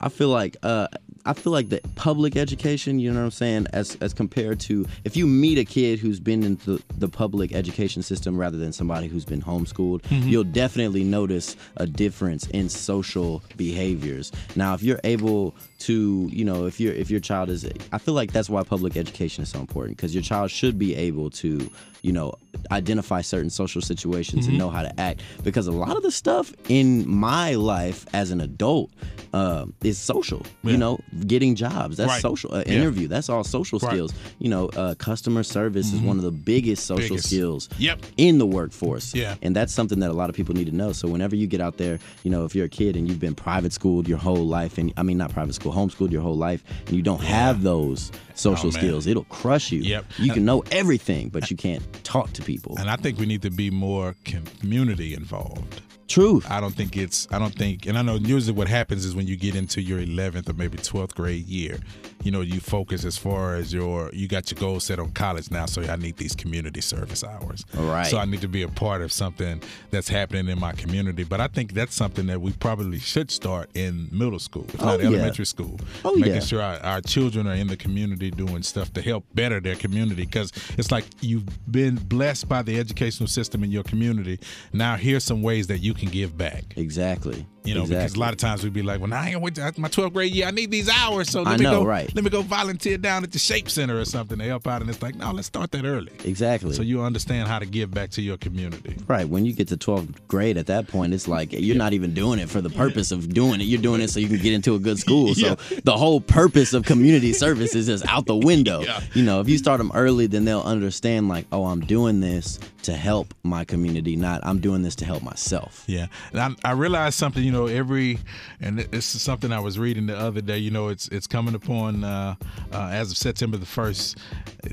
I 0.00 0.08
feel 0.08 0.30
like 0.30 0.56
uh, 0.64 0.88
I 1.24 1.32
feel 1.32 1.52
like 1.52 1.68
the 1.68 1.80
public 1.94 2.34
education, 2.36 2.98
you 2.98 3.12
know 3.12 3.20
what 3.20 3.26
I'm 3.26 3.30
saying, 3.30 3.68
as 3.72 3.96
as 4.00 4.12
compared 4.12 4.58
to 4.60 4.84
if 5.04 5.16
you 5.16 5.28
meet 5.28 5.58
a 5.58 5.64
kid 5.64 6.00
who's 6.00 6.18
been 6.18 6.42
in 6.42 6.56
the, 6.64 6.82
the 6.98 7.08
public 7.08 7.52
education 7.54 8.02
system 8.02 8.36
rather 8.36 8.58
than 8.58 8.72
somebody 8.72 9.06
who's 9.06 9.24
been 9.24 9.40
homeschooled, 9.42 10.02
Mm-hmm. 10.02 10.28
you'll 10.28 10.42
definitely 10.42 11.04
notice 11.04 11.54
a 11.76 11.86
difference 11.86 12.48
in 12.48 12.68
social 12.68 13.44
behaviors. 13.56 14.32
Now, 14.56 14.74
if 14.74 14.82
you're 14.82 15.00
able 15.04 15.54
to, 15.86 16.28
you 16.32 16.44
know, 16.44 16.66
if 16.66 16.78
your 16.80 16.92
if 16.92 17.10
your 17.10 17.20
child 17.20 17.48
is, 17.50 17.66
I 17.92 17.98
feel 17.98 18.14
like 18.14 18.32
that's 18.32 18.50
why 18.50 18.62
public 18.62 18.96
education 18.96 19.42
is 19.42 19.50
so 19.50 19.60
important 19.60 19.96
because 19.96 20.14
your 20.14 20.22
child 20.22 20.50
should 20.50 20.78
be 20.78 20.94
able 20.94 21.30
to, 21.30 21.70
you 22.02 22.12
know, 22.12 22.34
identify 22.70 23.20
certain 23.22 23.50
social 23.50 23.80
situations 23.82 24.42
Mm-hmm. 24.44 24.50
and 24.50 24.58
know 24.58 24.70
how 24.70 24.82
to 24.82 25.00
act 25.00 25.22
because 25.44 25.66
a 25.66 25.72
lot 25.72 25.96
of 25.96 26.02
the 26.02 26.10
stuff 26.10 26.52
in 26.68 27.08
my 27.08 27.54
life 27.54 28.06
as 28.12 28.30
an 28.30 28.40
adult 28.40 28.90
um, 29.32 29.72
is 29.82 29.98
social. 29.98 30.42
Yeah. 30.62 30.72
You 30.72 30.76
know, 30.78 30.98
getting 31.26 31.54
jobs 31.54 31.96
that's 31.96 32.08
Right. 32.08 32.20
social. 32.22 32.54
Uh, 32.54 32.62
Yeah. 32.66 32.74
interview 32.74 33.08
that's 33.08 33.28
all 33.28 33.44
social 33.44 33.78
Right. 33.78 33.88
Mm-hmm. 33.88 33.96
skills. 34.06 34.12
You 34.38 34.50
know, 34.50 34.68
uh, 34.68 34.94
customer 34.96 35.42
service 35.42 35.92
is 35.92 36.00
one 36.00 36.18
of 36.18 36.22
the 36.22 36.30
biggest 36.30 36.84
social 36.86 37.16
Biggest. 37.16 37.28
skills 37.28 37.68
Yep. 37.78 38.04
in 38.16 38.38
the 38.38 38.46
workforce. 38.46 39.14
Yeah. 39.14 39.34
and 39.42 39.56
that's 39.56 39.72
something 39.72 40.00
that 40.00 40.10
a 40.10 40.14
lot 40.14 40.28
of 40.30 40.36
people 40.36 40.54
need 40.54 40.66
to 40.66 40.74
know. 40.76 40.92
So 40.92 41.08
whenever 41.08 41.34
you 41.36 41.46
get 41.46 41.60
out 41.60 41.76
there, 41.78 41.98
you 42.24 42.30
know, 42.30 42.44
if 42.44 42.54
you're 42.54 42.66
a 42.66 42.68
kid 42.80 42.96
and 42.96 43.08
you've 43.08 43.20
been 43.20 43.34
private 43.34 43.72
schooled 43.72 44.06
your 44.08 44.18
whole 44.18 44.46
life, 44.46 44.76
and 44.78 44.92
I 44.96 45.02
mean 45.02 45.16
not 45.18 45.32
private 45.32 45.54
school, 45.54 45.71
homeschooled 45.72 46.10
your 46.12 46.22
whole 46.22 46.36
life, 46.36 46.62
and 46.86 46.96
you 46.96 47.02
don't 47.02 47.22
have 47.22 47.62
those 47.62 48.12
social 48.34 48.68
Oh, 48.68 48.70
skills, 48.70 49.06
it'll 49.06 49.24
crush 49.24 49.72
you. 49.72 49.80
Yep. 49.80 50.04
You 50.18 50.32
can 50.32 50.44
know 50.44 50.62
everything, 50.70 51.28
but 51.28 51.50
you 51.50 51.56
can't 51.56 51.82
talk 52.04 52.32
to 52.34 52.42
people. 52.42 52.76
And 52.78 52.88
I 52.90 52.96
think 52.96 53.18
we 53.18 53.26
need 53.26 53.42
to 53.42 53.50
be 53.50 53.70
more 53.70 54.14
community 54.24 55.14
involved. 55.14 55.80
Truth. 56.08 56.50
I 56.50 56.60
don't 56.60 56.74
think 56.74 56.96
it's. 56.96 57.26
I 57.30 57.38
don't 57.38 57.54
think, 57.54 57.86
and 57.86 57.96
I 57.96 58.02
know 58.02 58.16
usually 58.16 58.52
what 58.56 58.68
happens 58.68 59.04
is 59.04 59.14
when 59.14 59.26
you 59.26 59.36
get 59.36 59.54
into 59.54 59.80
your 59.80 59.98
11th 60.00 60.48
or 60.48 60.52
maybe 60.52 60.76
12th 60.76 61.14
grade 61.14 61.46
year, 61.46 61.78
you 62.22 62.30
know, 62.30 62.42
you 62.42 62.60
focus 62.60 63.04
as 63.04 63.16
far 63.16 63.54
as 63.54 63.72
your 63.72 64.10
you 64.12 64.28
got 64.28 64.50
your 64.50 64.60
goals 64.60 64.84
set 64.84 64.98
on 64.98 65.10
college 65.12 65.50
now. 65.50 65.64
So 65.66 65.82
I 65.82 65.96
need 65.96 66.16
these 66.18 66.34
community 66.34 66.80
service 66.82 67.24
hours. 67.24 67.64
All 67.78 67.84
right. 67.86 68.06
So 68.06 68.18
I 68.18 68.26
need 68.26 68.42
to 68.42 68.48
be 68.48 68.62
a 68.62 68.68
part 68.68 69.00
of 69.00 69.10
something 69.10 69.62
that's 69.90 70.08
happening 70.08 70.48
in 70.48 70.58
my 70.60 70.72
community. 70.72 71.24
But 71.24 71.40
I 71.40 71.46
think 71.48 71.72
that's 71.72 71.94
something 71.94 72.26
that 72.26 72.40
we 72.40 72.52
probably 72.52 72.98
should 72.98 73.30
start 73.30 73.70
in 73.74 74.08
middle 74.12 74.38
school, 74.38 74.66
if 74.68 74.82
Oh, 74.82 74.86
not 74.86 75.00
yeah. 75.00 75.06
elementary 75.06 75.46
school. 75.46 75.80
Oh, 76.04 76.14
making 76.16 76.34
yeah. 76.34 76.40
sure 76.40 76.60
our, 76.62 76.78
our 76.80 77.00
children 77.00 77.46
are 77.46 77.54
in 77.54 77.68
the 77.68 77.76
community 77.76 78.30
doing 78.30 78.62
stuff 78.62 78.92
to 78.94 79.02
help 79.02 79.24
better 79.34 79.60
their 79.60 79.76
community 79.76 80.26
because 80.26 80.52
it's 80.76 80.90
like 80.92 81.04
you've 81.20 81.46
been 81.72 81.94
blessed 81.96 82.48
by 82.48 82.60
the 82.62 82.78
educational 82.78 83.28
system 83.28 83.64
in 83.64 83.70
your 83.70 83.84
community. 83.84 84.38
Now 84.72 84.96
here's 84.96 85.24
some 85.24 85.42
ways 85.42 85.68
that 85.68 85.78
you 85.78 85.91
can 85.94 86.08
give 86.08 86.36
back. 86.36 86.64
Exactly. 86.76 87.46
You 87.64 87.74
know, 87.74 87.82
exactly. 87.82 88.04
because 88.04 88.14
a 88.16 88.20
lot 88.20 88.32
of 88.32 88.38
times 88.38 88.64
we'd 88.64 88.72
be 88.72 88.82
like, 88.82 89.00
"Well, 89.00 89.08
now 89.08 89.20
I 89.20 89.28
ain't 89.28 89.40
gonna 89.56 89.72
my 89.78 89.88
12th 89.88 90.12
grade 90.12 90.34
year. 90.34 90.46
I 90.46 90.50
need 90.50 90.70
these 90.70 90.88
hours, 90.88 91.30
so 91.30 91.42
let 91.42 91.54
I 91.54 91.56
me 91.58 91.64
know, 91.64 91.80
go, 91.80 91.86
right. 91.86 92.12
let 92.14 92.24
me 92.24 92.30
go 92.30 92.42
volunteer 92.42 92.98
down 92.98 93.22
at 93.22 93.32
the 93.32 93.38
Shape 93.38 93.70
Center 93.70 93.98
or 93.98 94.04
something 94.04 94.38
to 94.38 94.44
help 94.44 94.66
out." 94.66 94.80
And 94.80 94.90
it's 94.90 95.02
like, 95.02 95.14
no, 95.14 95.30
let's 95.32 95.46
start 95.46 95.70
that 95.72 95.84
early, 95.84 96.12
exactly. 96.24 96.72
so 96.72 96.82
you 96.82 97.02
understand 97.02 97.48
how 97.48 97.58
to 97.58 97.66
give 97.66 97.90
back 97.92 98.10
to 98.10 98.22
your 98.22 98.36
community. 98.36 98.96
Right. 99.06 99.28
When 99.28 99.44
you 99.44 99.52
get 99.52 99.68
to 99.68 99.76
12th 99.76 100.14
grade, 100.28 100.56
at 100.56 100.66
that 100.66 100.88
point, 100.88 101.14
it's 101.14 101.28
like 101.28 101.52
you're 101.52 101.76
not 101.76 101.92
even 101.92 102.14
doing 102.14 102.38
it 102.38 102.48
for 102.48 102.60
the 102.60 102.70
purpose 102.70 103.12
of 103.12 103.32
doing 103.32 103.60
it. 103.60 103.64
You're 103.64 103.80
doing 103.80 104.00
it 104.00 104.10
so 104.10 104.20
you 104.20 104.28
can 104.28 104.38
get 104.38 104.52
into 104.52 104.74
a 104.74 104.78
good 104.78 104.98
school. 104.98 105.34
So 105.42 105.56
the 105.82 105.96
whole 105.96 106.20
purpose 106.20 106.72
of 106.72 106.84
community 106.84 107.32
service 107.32 107.74
is 107.74 107.86
just 107.86 108.06
out 108.06 108.26
the 108.26 108.36
window. 108.36 108.82
Yeah. 108.92 109.00
You 109.14 109.22
know, 109.22 109.40
if 109.40 109.48
you 109.48 109.58
start 109.58 109.78
them 109.78 109.90
early, 109.94 110.26
then 110.26 110.44
they'll 110.44 110.60
understand, 110.62 111.28
like, 111.28 111.46
oh, 111.52 111.66
I'm 111.66 111.80
doing 111.80 112.20
this 112.20 112.58
to 112.82 112.92
help 112.94 113.32
my 113.42 113.64
community, 113.64 114.16
not 114.16 114.40
I'm 114.44 114.58
doing 114.58 114.82
this 114.82 114.96
to 114.96 115.04
help 115.04 115.22
myself. 115.22 115.84
Yeah, 115.86 116.06
and 116.32 116.40
I, 116.64 116.70
I 116.70 116.72
realized 116.72 117.16
something. 117.18 117.42
You 117.42 117.51
know, 117.52 117.66
every 117.66 118.18
and 118.60 118.78
this 118.78 119.14
is 119.14 119.22
something 119.22 119.52
I 119.52 119.60
was 119.60 119.78
reading 119.78 120.06
the 120.06 120.18
other 120.18 120.40
day. 120.40 120.58
You 120.58 120.70
know, 120.70 120.88
it's 120.88 121.08
it's 121.08 121.26
coming 121.26 121.54
upon 121.54 122.02
uh, 122.04 122.34
uh, 122.72 122.88
as 122.92 123.10
of 123.12 123.16
September 123.16 123.56
the 123.56 123.66
first. 123.66 124.18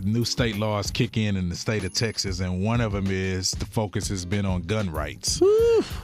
New 0.04 0.24
state 0.24 0.56
laws 0.56 0.92
kick 0.92 1.18
in 1.18 1.36
in 1.36 1.50
the 1.50 1.56
state 1.56 1.84
of 1.84 1.94
Texas, 1.94 2.40
and 2.42 2.64
one 2.64 2.80
of 2.80 2.92
them 2.92 3.08
is 3.10 3.52
the 3.52 3.66
focus 3.66 4.08
has 4.10 4.24
been 4.24 4.46
on 4.46 4.62
gun 4.62 4.90
rights. 4.92 5.42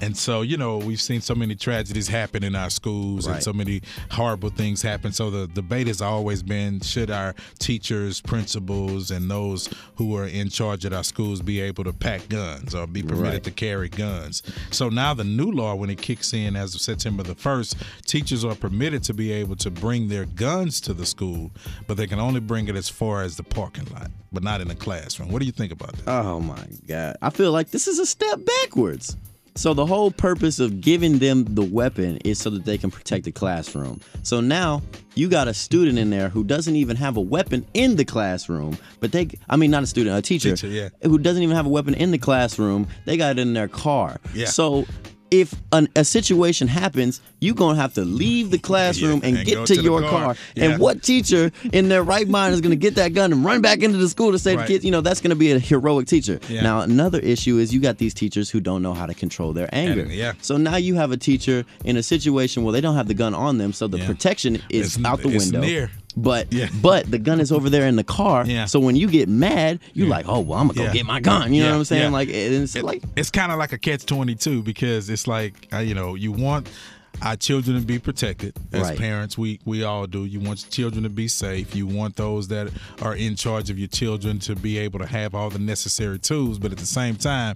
And 0.02 0.18
so, 0.18 0.42
you 0.42 0.58
know, 0.58 0.78
we've 0.78 1.00
seen 1.02 1.22
so 1.22 1.36
many 1.36 1.54
tragedies 1.56 2.08
happen 2.08 2.44
in 2.44 2.56
our 2.56 2.72
schools 2.72 3.28
and 3.28 3.44
so 3.44 3.54
many 3.54 3.82
horrible 4.10 4.50
things 4.50 4.82
happen. 4.82 5.12
So 5.12 5.30
the 5.30 5.48
debate 5.48 5.86
has 5.88 6.02
always 6.02 6.42
been 6.42 6.80
should 6.80 7.12
our 7.12 7.36
teachers, 7.60 8.22
principals, 8.22 9.12
and 9.12 9.30
those 9.30 9.70
who 9.98 10.16
are 10.18 10.26
in 10.26 10.50
charge 10.50 10.84
at 10.86 10.94
our 10.94 11.04
schools 11.04 11.42
be 11.42 11.62
able 11.62 11.84
to 11.84 11.94
pack 11.94 12.28
guns 12.30 12.74
or 12.74 12.88
be 12.88 13.04
permitted 13.04 13.26
Right. 13.34 13.44
to 13.44 13.52
carry 13.52 13.90
guns. 13.90 14.42
So 14.72 14.90
now 14.90 15.14
the 15.14 15.24
new 15.24 15.52
law, 15.52 15.76
when 15.76 15.90
it 15.92 16.02
kicks 16.02 16.34
in 16.34 16.56
as 16.56 16.65
of 16.74 16.82
September 16.82 17.22
the 17.22 17.36
1st, 17.36 17.76
teachers 18.06 18.44
are 18.44 18.56
permitted 18.56 19.04
to 19.04 19.14
be 19.14 19.32
able 19.32 19.56
to 19.58 19.70
bring 19.70 20.08
their 20.08 20.26
guns 20.26 20.80
to 20.82 20.94
the 20.94 21.06
school, 21.06 21.52
but 21.86 21.98
they 21.98 22.08
can 22.08 22.20
only 22.20 22.40
bring 22.40 22.68
it 22.68 22.76
as 22.76 22.90
far 22.90 23.22
as 23.22 23.36
the 23.36 23.44
parking 23.44 23.86
lot, 23.94 24.10
but 24.32 24.42
not 24.42 24.62
in 24.62 24.68
the 24.70 24.76
classroom. 24.76 25.32
What 25.32 25.40
do 25.40 25.46
you 25.46 25.52
think 25.52 25.72
about 25.72 25.94
that? 25.98 26.08
Oh 26.08 26.40
my 26.40 26.66
God. 26.88 27.18
I 27.22 27.30
feel 27.30 27.52
like 27.52 27.70
this 27.70 27.88
is 27.88 28.00
a 28.00 28.06
step 28.06 28.40
backwards. 28.64 29.18
So 29.58 29.74
the 29.74 29.86
whole 29.86 30.12
purpose 30.12 30.60
of 30.60 30.82
giving 30.82 31.20
them 31.20 31.46
the 31.46 31.64
weapon 31.64 32.18
is 32.26 32.40
so 32.40 32.50
that 32.50 32.66
they 32.66 32.78
can 32.78 32.92
protect 32.92 33.24
the 33.24 33.32
classroom. 33.32 34.02
So 34.22 34.42
now 34.42 34.82
you 35.16 35.30
got 35.30 35.48
a 35.48 35.54
student 35.54 35.98
in 35.98 36.10
there 36.10 36.28
who 36.28 36.44
doesn't 36.44 36.76
even 36.76 36.98
have 36.98 37.16
a 37.16 37.22
weapon 37.22 37.66
in 37.74 37.96
the 37.96 38.04
classroom, 38.04 38.78
but 39.00 39.14
they 39.14 39.30
I 39.48 39.56
mean 39.56 39.72
not 39.72 39.82
a 39.84 39.88
student, 39.88 40.18
a 40.18 40.22
teacher, 40.22 40.58
Teacher, 40.58 40.68
yeah. 40.68 40.90
who 41.04 41.18
doesn't 41.18 41.42
even 41.42 41.56
have 41.56 41.66
a 41.66 41.70
weapon 41.70 41.94
in 41.94 42.12
the 42.12 42.18
classroom. 42.18 42.86
They 43.06 43.16
got 43.16 43.32
it 43.32 43.40
in 43.40 43.54
their 43.54 43.70
car. 43.70 44.20
Yeah. 44.34 44.48
So 44.48 44.86
if 45.32 45.54
an, 45.72 45.88
a 45.96 46.06
situation 46.06 46.68
happens, 46.68 47.20
you're 47.42 47.56
gonna 47.56 47.80
have 47.80 47.94
to 47.96 48.02
leave 48.06 48.52
the 48.52 48.58
classroom 48.70 49.20
Yeah, 49.22 49.28
and, 49.30 49.38
and 49.38 49.46
get 49.48 49.68
to, 49.68 49.76
to 49.76 49.82
your 49.82 50.02
car. 50.02 50.10
car. 50.10 50.36
Yeah. 50.56 50.66
And 50.66 50.80
what 50.80 51.04
teacher 51.04 51.52
in 51.74 51.90
their 51.90 52.04
right 52.04 52.28
mind 52.28 52.54
is 52.54 52.62
gonna 52.62 52.76
get 52.76 52.96
that 52.96 53.14
gun 53.14 53.34
and 53.34 53.44
run 53.44 53.62
back 53.62 53.80
into 53.84 53.98
the 53.98 54.08
school 54.08 54.32
to 54.32 54.40
save 54.40 54.58
Right. 54.60 54.68
to 54.68 54.74
kids, 54.74 54.86
you 54.86 54.92
know, 54.92 55.02
that's 55.02 55.22
gonna 55.22 55.36
be 55.36 55.52
a 55.52 55.60
heroic 55.60 56.08
teacher. 56.08 56.40
Yeah. 56.48 56.62
Now 56.62 56.82
another 56.82 57.20
issue 57.20 57.58
is 57.58 57.74
you 57.74 57.80
got 57.82 57.98
these 57.98 58.14
teachers 58.14 58.50
who 58.50 58.60
don't 58.60 58.82
know 58.82 58.94
how 58.94 59.06
to 59.06 59.14
control 59.14 59.52
their 59.54 59.70
anger. 59.74 60.02
And- 60.04 60.12
yeah. 60.12 60.34
So 60.42 60.58
now 60.58 60.76
you 60.78 60.96
have 60.96 61.12
a 61.12 61.18
teacher 61.18 61.66
in 61.84 61.98
a 61.98 62.04
situation 62.04 62.64
where 62.64 62.72
they 62.74 62.82
don't 62.82 62.96
have 62.96 63.08
the 63.08 63.14
gun 63.14 63.34
on 63.34 63.58
them, 63.58 63.74
so 63.74 63.88
the 63.88 64.00
protection 64.06 64.56
is 64.70 64.96
It's- 64.98 65.06
out 65.12 65.22
the 65.22 65.30
it's 65.30 65.46
window. 65.46 65.62
near. 65.62 65.92
But 66.18 66.52
Yeah. 66.54 66.70
but 66.82 67.10
the 67.12 67.18
gun 67.20 67.40
is 67.42 67.52
over 67.52 67.70
there 67.70 67.86
in 67.88 67.96
the 67.98 68.04
car. 68.04 68.46
Yeah. 68.46 68.66
So 68.66 68.80
when 68.80 68.96
you 68.96 69.10
get 69.10 69.28
mad, 69.28 69.80
you're 69.94 70.08
like, 70.08 70.26
oh 70.30 70.40
well, 70.40 70.60
I'm 70.60 70.68
gonna 70.68 70.78
go 70.78 70.84
Yeah. 70.86 70.94
get 70.94 71.06
my 71.06 71.20
gun. 71.20 71.54
You 71.54 71.64
know 71.64 71.72
what 71.72 71.78
I'm 71.78 71.86
saying? 71.86 72.04
yeah. 72.04 72.10
Like 72.10 72.30
it's 72.30 72.76
like 72.76 73.04
it's 73.16 73.30
kind 73.32 73.52
of 73.52 73.58
like 73.60 73.74
a 73.74 73.78
catch 73.78 74.06
22 74.06 74.62
because 74.64 75.10
it's 75.10 75.28
like 75.28 75.68
uh, 75.74 75.80
you 75.80 75.94
know 75.94 76.16
you 76.16 76.32
want 76.32 76.70
our 77.22 77.36
children 77.36 77.80
to 77.80 77.86
be 77.86 78.00
protected 78.00 78.54
as 78.74 78.82
Right. 78.84 78.98
parents 78.98 79.38
we 79.38 79.60
we 79.66 79.84
all 79.84 80.06
do 80.08 80.26
you 80.26 80.40
want 80.40 80.64
your 80.64 80.70
children 80.72 81.04
to 81.04 81.10
be 81.10 81.28
safe 81.28 81.76
you 81.76 81.88
want 81.88 82.16
those 82.16 82.48
that 82.50 82.70
are 83.02 83.16
in 83.16 83.36
charge 83.36 83.70
of 83.70 83.78
your 83.80 83.88
children 83.88 84.40
to 84.40 84.56
be 84.56 84.78
able 84.78 85.00
to 85.00 85.06
have 85.06 85.34
all 85.36 85.50
the 85.50 85.60
necessary 85.60 86.20
tools 86.20 86.60
but 86.60 86.72
at 86.72 86.78
the 86.78 86.86
same 86.86 87.16
time 87.16 87.56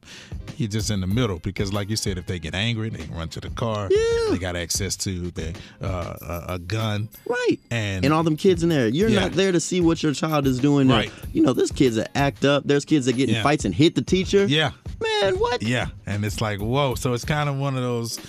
you're 0.58 0.70
just 0.70 0.90
in 0.90 1.02
the 1.02 1.08
middle 1.08 1.40
because 1.40 1.72
like 1.74 1.90
you 1.90 1.96
said 1.96 2.18
if 2.18 2.26
they 2.26 2.40
get 2.40 2.56
angry 2.56 2.90
they 2.90 3.04
can 3.04 3.14
run 3.16 3.30
to 3.30 3.40
the 3.40 3.50
car 3.52 3.88
Yeah. 3.92 4.32
they 4.32 4.38
got 4.38 4.56
access 4.56 4.96
to 4.98 5.32
the, 5.32 5.54
uh, 5.82 6.44
a, 6.50 6.54
a 6.54 6.60
gun 6.60 7.10
Right. 7.26 7.60
And- 7.72 8.06
and 8.06 8.14
all 8.14 8.24
them 8.24 8.38
kids 8.38 8.64
in 8.64 8.70
there. 8.70 8.88
You're 8.88 9.10
Yeah. 9.10 9.22
not 9.22 9.32
there 9.34 9.52
to 9.52 9.60
see 9.60 9.82
what 9.82 10.02
your 10.04 10.14
child 10.14 10.48
is 10.48 10.60
doing. 10.60 10.88
Right. 10.88 11.12
You 11.34 11.42
know, 11.44 11.54
there's 11.54 11.72
kids 11.72 11.96
that 11.98 12.12
act 12.16 12.46
up. 12.46 12.64
There's 12.66 12.86
kids 12.86 13.06
that 13.08 13.14
get 13.14 13.30
in 13.30 13.36
Yeah. 13.36 13.44
fights 13.44 13.66
and 13.66 13.74
hit 13.74 13.96
the 13.96 14.02
teacher. 14.02 14.46
yeah 14.46 14.72
Man, 15.02 15.36
what? 15.40 15.62
Yeah, 15.64 15.88
and 16.06 16.26
it's 16.26 16.42
like 16.42 16.60
whoa. 16.60 16.96
So 16.96 17.14
it's 17.14 17.24
kind 17.26 17.48
of 17.50 17.56
one 17.58 17.76
of 17.78 17.84
those 17.84 18.20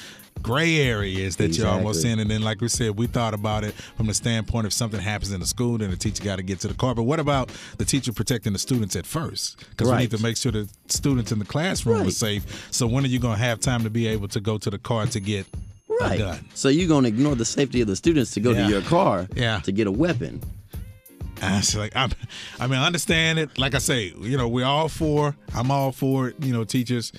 gray 0.43 0.81
areas 0.81 1.37
that 1.37 1.57
you're 1.57 1.67
almost 1.69 2.05
in. 2.05 2.19
And 2.19 2.31
then, 2.31 2.43
like 2.43 2.61
we 2.61 2.69
said, 2.69 2.97
we 2.97 3.07
thought 3.07 3.35
about 3.35 3.65
it 3.65 3.75
from 3.75 4.07
the 4.07 4.15
standpoint 4.15 4.67
if 4.67 4.73
something 4.73 5.01
happens 5.01 5.33
in 5.33 5.41
the 5.41 5.47
school, 5.47 5.79
then 5.79 5.91
the 5.91 5.97
teacher 5.97 6.23
got 6.25 6.37
to 6.37 6.43
get 6.43 6.61
to 6.61 6.69
the 6.69 6.75
car. 6.75 6.95
But 6.95 7.05
what 7.05 7.21
about 7.21 7.51
the 7.79 7.85
teacher 7.85 8.13
protecting 8.13 8.53
the 8.53 8.59
students 8.59 8.97
at 8.97 9.07
first? 9.07 9.59
Because 9.71 9.91
we 9.91 9.97
need 9.99 10.11
to 10.13 10.23
make 10.23 10.37
sure 10.37 10.53
the 10.53 10.69
students 10.89 11.33
in 11.33 11.39
the 11.39 11.45
classroom 11.45 12.07
are 12.07 12.11
safe. 12.11 12.69
So 12.71 12.87
when 12.87 13.05
are 13.05 13.09
you 13.09 13.19
going 13.19 13.37
to 13.39 13.43
have 13.45 13.61
time 13.61 13.83
to 13.85 13.91
be 13.91 14.07
able 14.09 14.29
to 14.29 14.41
go 14.41 14.59
to 14.59 14.71
the 14.71 14.79
car 14.79 15.07
to 15.07 15.21
get 15.21 15.47
a 15.91 16.05
Right. 16.05 16.19
gun? 16.19 16.45
So 16.55 16.69
you're 16.71 16.89
gonna 16.89 17.09
ignore 17.09 17.35
the 17.35 17.45
safety 17.45 17.83
of 17.83 17.87
the 17.89 17.97
students 17.97 18.31
to 18.33 18.41
go 18.41 18.53
Yeah. 18.53 18.65
to 18.65 18.71
your 18.71 18.81
car 18.83 19.29
Yeah. 19.37 19.59
to 19.61 19.73
get 19.73 19.87
a 19.87 19.91
weapon. 19.93 20.41
It's 21.43 21.75
like 21.75 21.95
I'm, 21.97 22.11
I 22.59 22.67
mean, 22.67 22.79
I 22.79 22.87
understand 22.87 23.39
it. 23.39 23.59
Like 23.59 23.75
I 23.75 23.79
say, 23.79 24.13
you 24.21 24.37
know, 24.37 24.47
we're 24.49 24.65
all 24.67 24.89
for. 24.89 25.35
I'm 25.55 25.71
all 25.71 25.91
for 25.93 26.35
you 26.41 26.53
know 26.53 26.65
teachers 26.65 27.13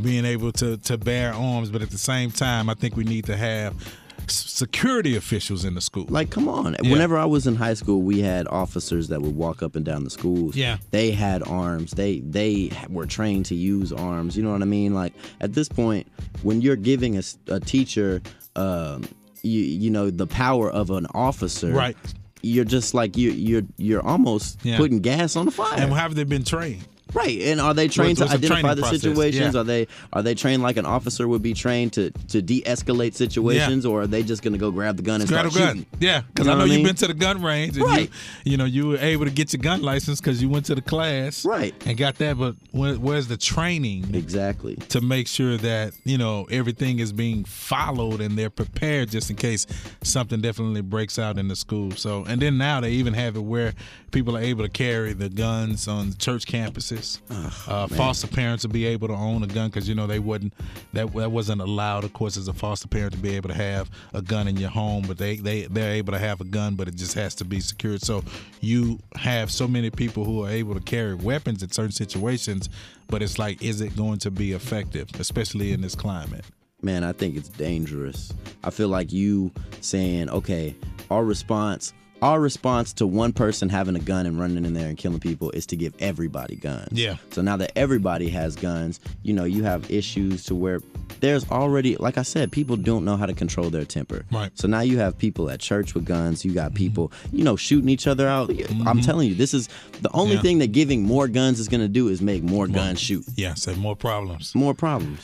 being 0.00 0.24
able 0.24 0.52
to 0.52 0.76
to 0.78 0.96
bear 0.98 1.32
arms, 1.34 1.70
but 1.70 1.82
at 1.82 1.90
the 1.90 1.98
same 1.98 2.30
time, 2.30 2.68
I 2.70 2.74
think 2.74 2.96
we 2.96 3.04
need 3.04 3.24
to 3.26 3.36
have 3.36 3.74
security 4.26 5.16
officials 5.16 5.64
in 5.64 5.74
the 5.74 5.80
school. 5.80 6.04
Like, 6.08 6.30
come 6.30 6.48
on. 6.48 6.76
Yeah. 6.82 6.90
Whenever 6.90 7.16
I 7.16 7.24
was 7.24 7.46
in 7.46 7.54
high 7.56 7.74
school, 7.74 8.02
we 8.02 8.20
had 8.20 8.46
officers 8.48 9.08
that 9.08 9.22
would 9.22 9.34
walk 9.34 9.62
up 9.62 9.74
and 9.76 9.84
down 9.84 10.04
the 10.04 10.10
schools. 10.10 10.54
Yeah. 10.56 10.78
They 10.90 11.10
had 11.12 11.42
arms. 11.44 11.92
They 11.92 12.20
they 12.20 12.70
were 12.88 13.06
trained 13.06 13.46
to 13.46 13.54
use 13.54 13.92
arms. 13.92 14.36
You 14.36 14.42
know 14.42 14.52
what 14.52 14.62
I 14.62 14.66
mean? 14.66 14.94
Like 14.94 15.14
at 15.40 15.54
this 15.54 15.68
point, 15.68 16.06
when 16.42 16.60
you're 16.60 16.76
giving 16.76 17.16
a, 17.16 17.22
a 17.48 17.60
teacher, 17.60 18.20
um, 18.56 19.04
you 19.42 19.60
you 19.62 19.90
know, 19.90 20.10
the 20.10 20.26
power 20.26 20.70
of 20.70 20.90
an 20.90 21.06
officer, 21.14 21.72
Right. 21.72 21.96
You're 22.40 22.64
just 22.64 22.94
like 22.94 23.16
you 23.16 23.32
you're 23.32 23.62
you're 23.78 24.06
almost 24.06 24.58
Yeah. 24.62 24.76
putting 24.76 25.00
gas 25.00 25.34
on 25.36 25.46
the 25.46 25.50
fire. 25.52 25.74
and 25.76 25.92
have 25.92 26.14
they 26.14 26.22
been 26.24 26.44
trained? 26.44 26.86
Right, 27.14 27.40
and 27.42 27.60
are 27.60 27.72
they 27.74 27.88
trained 27.88 28.18
What's- 28.18 28.32
to 28.32 28.36
what's 28.38 28.44
identify 28.50 28.74
the 28.74 28.84
situations? 28.86 29.54
Yeah. 29.54 29.60
Are 29.60 29.64
they 29.64 29.86
are 30.12 30.22
they 30.22 30.34
trained 30.34 30.62
like 30.62 30.76
an 30.76 30.86
officer 30.86 31.26
would 31.26 31.42
be 31.42 31.54
trained 31.54 31.92
to 31.94 32.10
to 32.28 32.42
de-escalate 32.42 33.14
situations, 33.14 33.86
or 33.86 34.02
are 34.02 34.06
they 34.06 34.22
just 34.22 34.42
gonna 34.42 34.58
go 34.58 34.70
grab 34.70 34.96
the 34.96 35.02
gun 35.02 35.20
and 35.20 35.28
Grab 35.28 35.46
a 35.46 35.50
start 35.50 35.64
gun. 35.66 35.76
shooting? 35.78 35.86
Yeah, 36.00 36.20
because 36.22 36.46
You 36.46 36.52
I 36.52 36.54
know 36.54 36.58
know 36.60 36.64
I 36.64 36.66
you've 36.68 36.76
mean? 36.76 36.86
been 36.86 36.94
to 36.96 37.06
the 37.06 37.14
gun 37.14 37.42
range, 37.42 37.76
and 37.76 37.86
Right. 37.86 38.10
you, 38.44 38.52
you 38.52 38.56
know 38.58 38.64
you 38.66 38.88
were 38.88 38.98
able 38.98 39.24
to 39.24 39.30
get 39.30 39.52
your 39.52 39.60
gun 39.62 39.82
license 39.82 40.20
because 40.20 40.42
you 40.42 40.48
went 40.48 40.66
to 40.66 40.74
the 40.74 40.82
class, 40.82 41.44
Right. 41.44 41.74
and 41.86 41.96
got 41.96 42.18
that. 42.18 42.38
But 42.38 42.56
where, 42.72 42.94
where's 42.94 43.26
the 43.28 43.36
training? 43.36 44.14
Exactly. 44.14 44.76
to 44.90 45.00
make 45.00 45.28
sure 45.28 45.56
that 45.56 45.92
you 46.04 46.18
know 46.18 46.46
everything 46.50 46.98
is 46.98 47.12
being 47.12 47.44
followed 47.44 48.20
and 48.20 48.36
they're 48.38 48.50
prepared 48.50 49.10
just 49.10 49.30
in 49.30 49.36
case 49.36 49.66
something 50.02 50.40
definitely 50.40 50.80
breaks 50.82 51.18
out 51.18 51.38
in 51.38 51.48
the 51.48 51.56
school. 51.56 51.92
So 51.96 52.24
and 52.28 52.40
then 52.42 52.58
now 52.58 52.80
they 52.80 52.90
even 52.92 53.14
have 53.14 53.36
it 53.36 53.40
where 53.42 53.74
people 54.10 54.36
are 54.36 54.40
able 54.40 54.64
to 54.64 54.70
carry 54.70 55.12
the 55.12 55.28
guns 55.28 55.86
on 55.88 56.14
church 56.18 56.46
campuses. 56.46 56.97
Uh, 57.30 57.86
foster 57.88 58.26
parents 58.26 58.64
will 58.64 58.72
be 58.72 58.86
able 58.86 59.08
to 59.08 59.14
own 59.14 59.42
a 59.42 59.46
gun 59.46 59.68
because 59.68 59.88
you 59.88 59.94
know 59.94 60.06
they 60.06 60.18
wouldn't 60.18 60.52
that 60.92 61.12
that 61.14 61.30
wasn't 61.30 61.60
allowed, 61.60 62.04
of 62.04 62.12
course, 62.12 62.36
as 62.36 62.48
a 62.48 62.52
foster 62.52 62.88
parent 62.88 63.12
to 63.12 63.18
be 63.18 63.34
able 63.36 63.48
to 63.48 63.54
have 63.54 63.90
a 64.14 64.22
gun 64.22 64.48
in 64.48 64.56
your 64.56 64.70
home, 64.70 65.04
but 65.06 65.18
they 65.18 65.36
they 65.36 65.62
they're 65.62 65.94
able 65.94 66.12
to 66.12 66.18
have 66.18 66.40
a 66.40 66.44
gun, 66.44 66.74
but 66.74 66.88
it 66.88 66.96
just 66.96 67.14
has 67.14 67.34
to 67.36 67.44
be 67.44 67.60
secured. 67.60 68.02
So 68.02 68.24
you 68.60 68.98
have 69.16 69.50
so 69.50 69.68
many 69.68 69.90
people 69.90 70.24
who 70.24 70.44
are 70.44 70.50
able 70.50 70.74
to 70.74 70.80
carry 70.80 71.14
weapons 71.14 71.62
in 71.62 71.70
certain 71.70 71.92
situations, 71.92 72.68
but 73.08 73.22
it's 73.22 73.38
like, 73.38 73.62
is 73.62 73.80
it 73.80 73.96
going 73.96 74.18
to 74.20 74.30
be 74.30 74.52
effective, 74.52 75.08
especially 75.18 75.72
in 75.72 75.80
this 75.80 75.94
climate? 75.94 76.44
Man, 76.80 77.02
I 77.02 77.12
think 77.12 77.36
it's 77.36 77.48
dangerous. 77.48 78.32
I 78.62 78.70
feel 78.70 78.88
like 78.88 79.12
you 79.12 79.50
saying, 79.80 80.30
okay, 80.30 80.76
our 81.10 81.24
response 81.24 81.92
our 82.22 82.40
response 82.40 82.92
to 82.94 83.06
one 83.06 83.32
person 83.32 83.68
having 83.68 83.96
a 83.96 84.00
gun 84.00 84.26
and 84.26 84.38
running 84.38 84.64
in 84.64 84.74
there 84.74 84.88
and 84.88 84.98
killing 84.98 85.20
people 85.20 85.50
is 85.52 85.66
to 85.66 85.76
give 85.76 85.94
everybody 86.00 86.56
guns. 86.56 86.88
Yeah. 86.92 87.16
So 87.30 87.42
now 87.42 87.56
that 87.58 87.72
everybody 87.76 88.28
has 88.30 88.56
guns, 88.56 89.00
you 89.22 89.32
know, 89.32 89.44
you 89.44 89.62
have 89.64 89.90
issues 89.90 90.44
to 90.46 90.54
where 90.54 90.80
there's 91.20 91.48
already, 91.50 91.96
like 91.96 92.18
I 92.18 92.22
said, 92.22 92.50
people 92.50 92.76
don't 92.76 93.04
know 93.04 93.16
how 93.16 93.26
to 93.26 93.34
control 93.34 93.70
their 93.70 93.84
temper. 93.84 94.24
Right. 94.32 94.50
So 94.58 94.68
now 94.68 94.80
you 94.80 94.98
have 94.98 95.16
people 95.16 95.50
at 95.50 95.60
church 95.60 95.94
with 95.94 96.04
guns. 96.04 96.44
You 96.44 96.52
got 96.52 96.68
mm-hmm. 96.68 96.76
people, 96.76 97.12
you 97.32 97.44
know, 97.44 97.56
shooting 97.56 97.88
each 97.88 98.06
other 98.06 98.28
out. 98.28 98.50
I'm 98.50 98.56
mm-hmm. 98.56 99.00
telling 99.00 99.28
you, 99.28 99.34
this 99.34 99.54
is 99.54 99.68
the 100.02 100.10
only 100.12 100.34
Yeah. 100.34 100.42
thing 100.42 100.58
that 100.58 100.72
giving 100.72 101.02
more 101.02 101.28
guns 101.28 101.60
is 101.60 101.68
going 101.68 101.80
to 101.80 101.88
do 101.88 102.08
is 102.08 102.20
make 102.20 102.42
more 102.42 102.66
guns 102.66 103.00
shoot. 103.00 103.24
Yeah, 103.36 103.54
so 103.54 103.74
more 103.76 103.96
problems. 103.96 104.54
More 104.54 104.74
problems. 104.74 105.20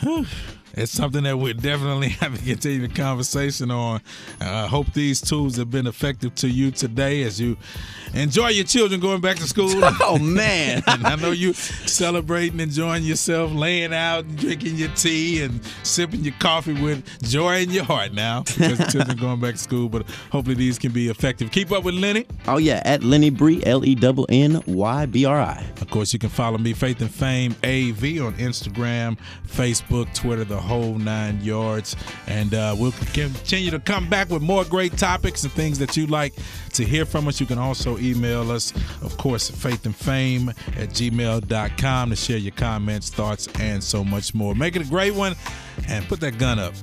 It's 0.74 0.92
something 0.92 1.24
that 1.24 1.36
we're 1.38 1.54
definitely 1.54 2.08
have 2.20 2.38
to 2.38 2.44
continue 2.44 2.86
the 2.86 2.94
conversation 2.94 3.70
on. 3.70 4.00
Uh, 4.40 4.64
I 4.64 4.66
hope 4.66 4.92
these 4.92 5.20
tools 5.20 5.56
have 5.56 5.70
been 5.70 5.86
effective 5.86 6.34
to 6.36 6.48
you 6.48 6.70
today 6.70 7.22
as 7.22 7.40
you 7.40 7.56
enjoy 8.14 8.48
your 8.48 8.64
children 8.64 9.00
going 9.00 9.20
back 9.20 9.36
to 9.36 9.44
school. 9.44 9.70
Oh 10.02 10.18
man. 10.18 10.82
I 10.86 11.16
know 11.16 11.30
you 11.30 11.52
celebrating, 11.52 12.58
enjoying 12.60 13.02
yourself, 13.02 13.52
laying 13.52 13.92
out, 13.92 14.26
drinking 14.36 14.76
your 14.76 14.88
tea, 14.90 15.42
and 15.42 15.60
sipping 15.82 16.20
your 16.20 16.34
coffee 16.38 16.72
with 16.72 17.22
joy 17.22 17.60
in 17.62 17.70
your 17.70 17.84
heart 17.84 18.12
now 18.12 18.42
because 18.42 18.78
the 18.78 18.84
children 18.86 19.16
going 19.18 19.40
back 19.40 19.54
to 19.54 19.60
school. 19.60 19.88
But 19.88 20.08
hopefully 20.32 20.54
these 20.56 20.78
can 20.78 20.92
be 20.92 21.08
effective. 21.08 21.50
Keep 21.50 21.72
up 21.72 21.84
with 21.84 21.94
Lenny. 21.94 22.26
Oh 22.46 22.56
yeah, 22.56 22.82
at 22.84 23.02
Lenny 23.02 23.30
Bri, 23.30 23.64
L 23.66 23.84
E 23.84 23.96
N 24.00 24.24
N 24.28 24.62
Y 24.66 25.06
B 25.06 25.24
R 25.24 25.38
I. 25.40 25.64
Of 25.80 25.90
course, 25.90 26.12
you 26.12 26.18
can 26.18 26.30
follow 26.30 26.58
me, 26.58 26.72
Faith 26.72 27.00
and 27.00 27.10
Fame 27.10 27.52
AV, 27.64 28.24
on 28.24 28.34
Instagram, 28.34 29.18
Facebook, 29.46 30.12
Twitter, 30.14 30.44
the 30.44 30.59
whole 30.60 30.94
nine 30.94 31.40
yards. 31.40 31.96
And 32.26 32.54
uh, 32.54 32.74
we'll 32.78 32.92
continue 33.12 33.70
to 33.70 33.80
come 33.80 34.08
back 34.08 34.30
with 34.30 34.42
more 34.42 34.64
great 34.64 34.96
topics 34.96 35.42
and 35.42 35.52
things 35.52 35.78
that 35.78 35.96
you'd 35.96 36.10
like 36.10 36.34
to 36.74 36.84
hear 36.84 37.04
from 37.04 37.28
us. 37.28 37.40
You 37.40 37.46
can 37.46 37.58
also 37.58 37.98
email 37.98 38.50
us, 38.50 38.72
of 39.02 39.16
course, 39.16 39.50
faith 39.50 39.84
and 39.86 39.94
fame 39.94 40.50
at 40.76 40.90
gmail.com 40.90 42.10
to 42.10 42.16
share 42.16 42.38
your 42.38 42.52
comments, 42.52 43.10
thoughts, 43.10 43.48
and 43.58 43.82
so 43.82 44.04
much 44.04 44.34
more. 44.34 44.54
Make 44.54 44.76
it 44.76 44.82
a 44.82 44.88
great 44.88 45.14
one 45.14 45.34
and 45.88 46.06
put 46.06 46.20
that 46.20 46.38
gun 46.38 46.58
up. 46.58 46.74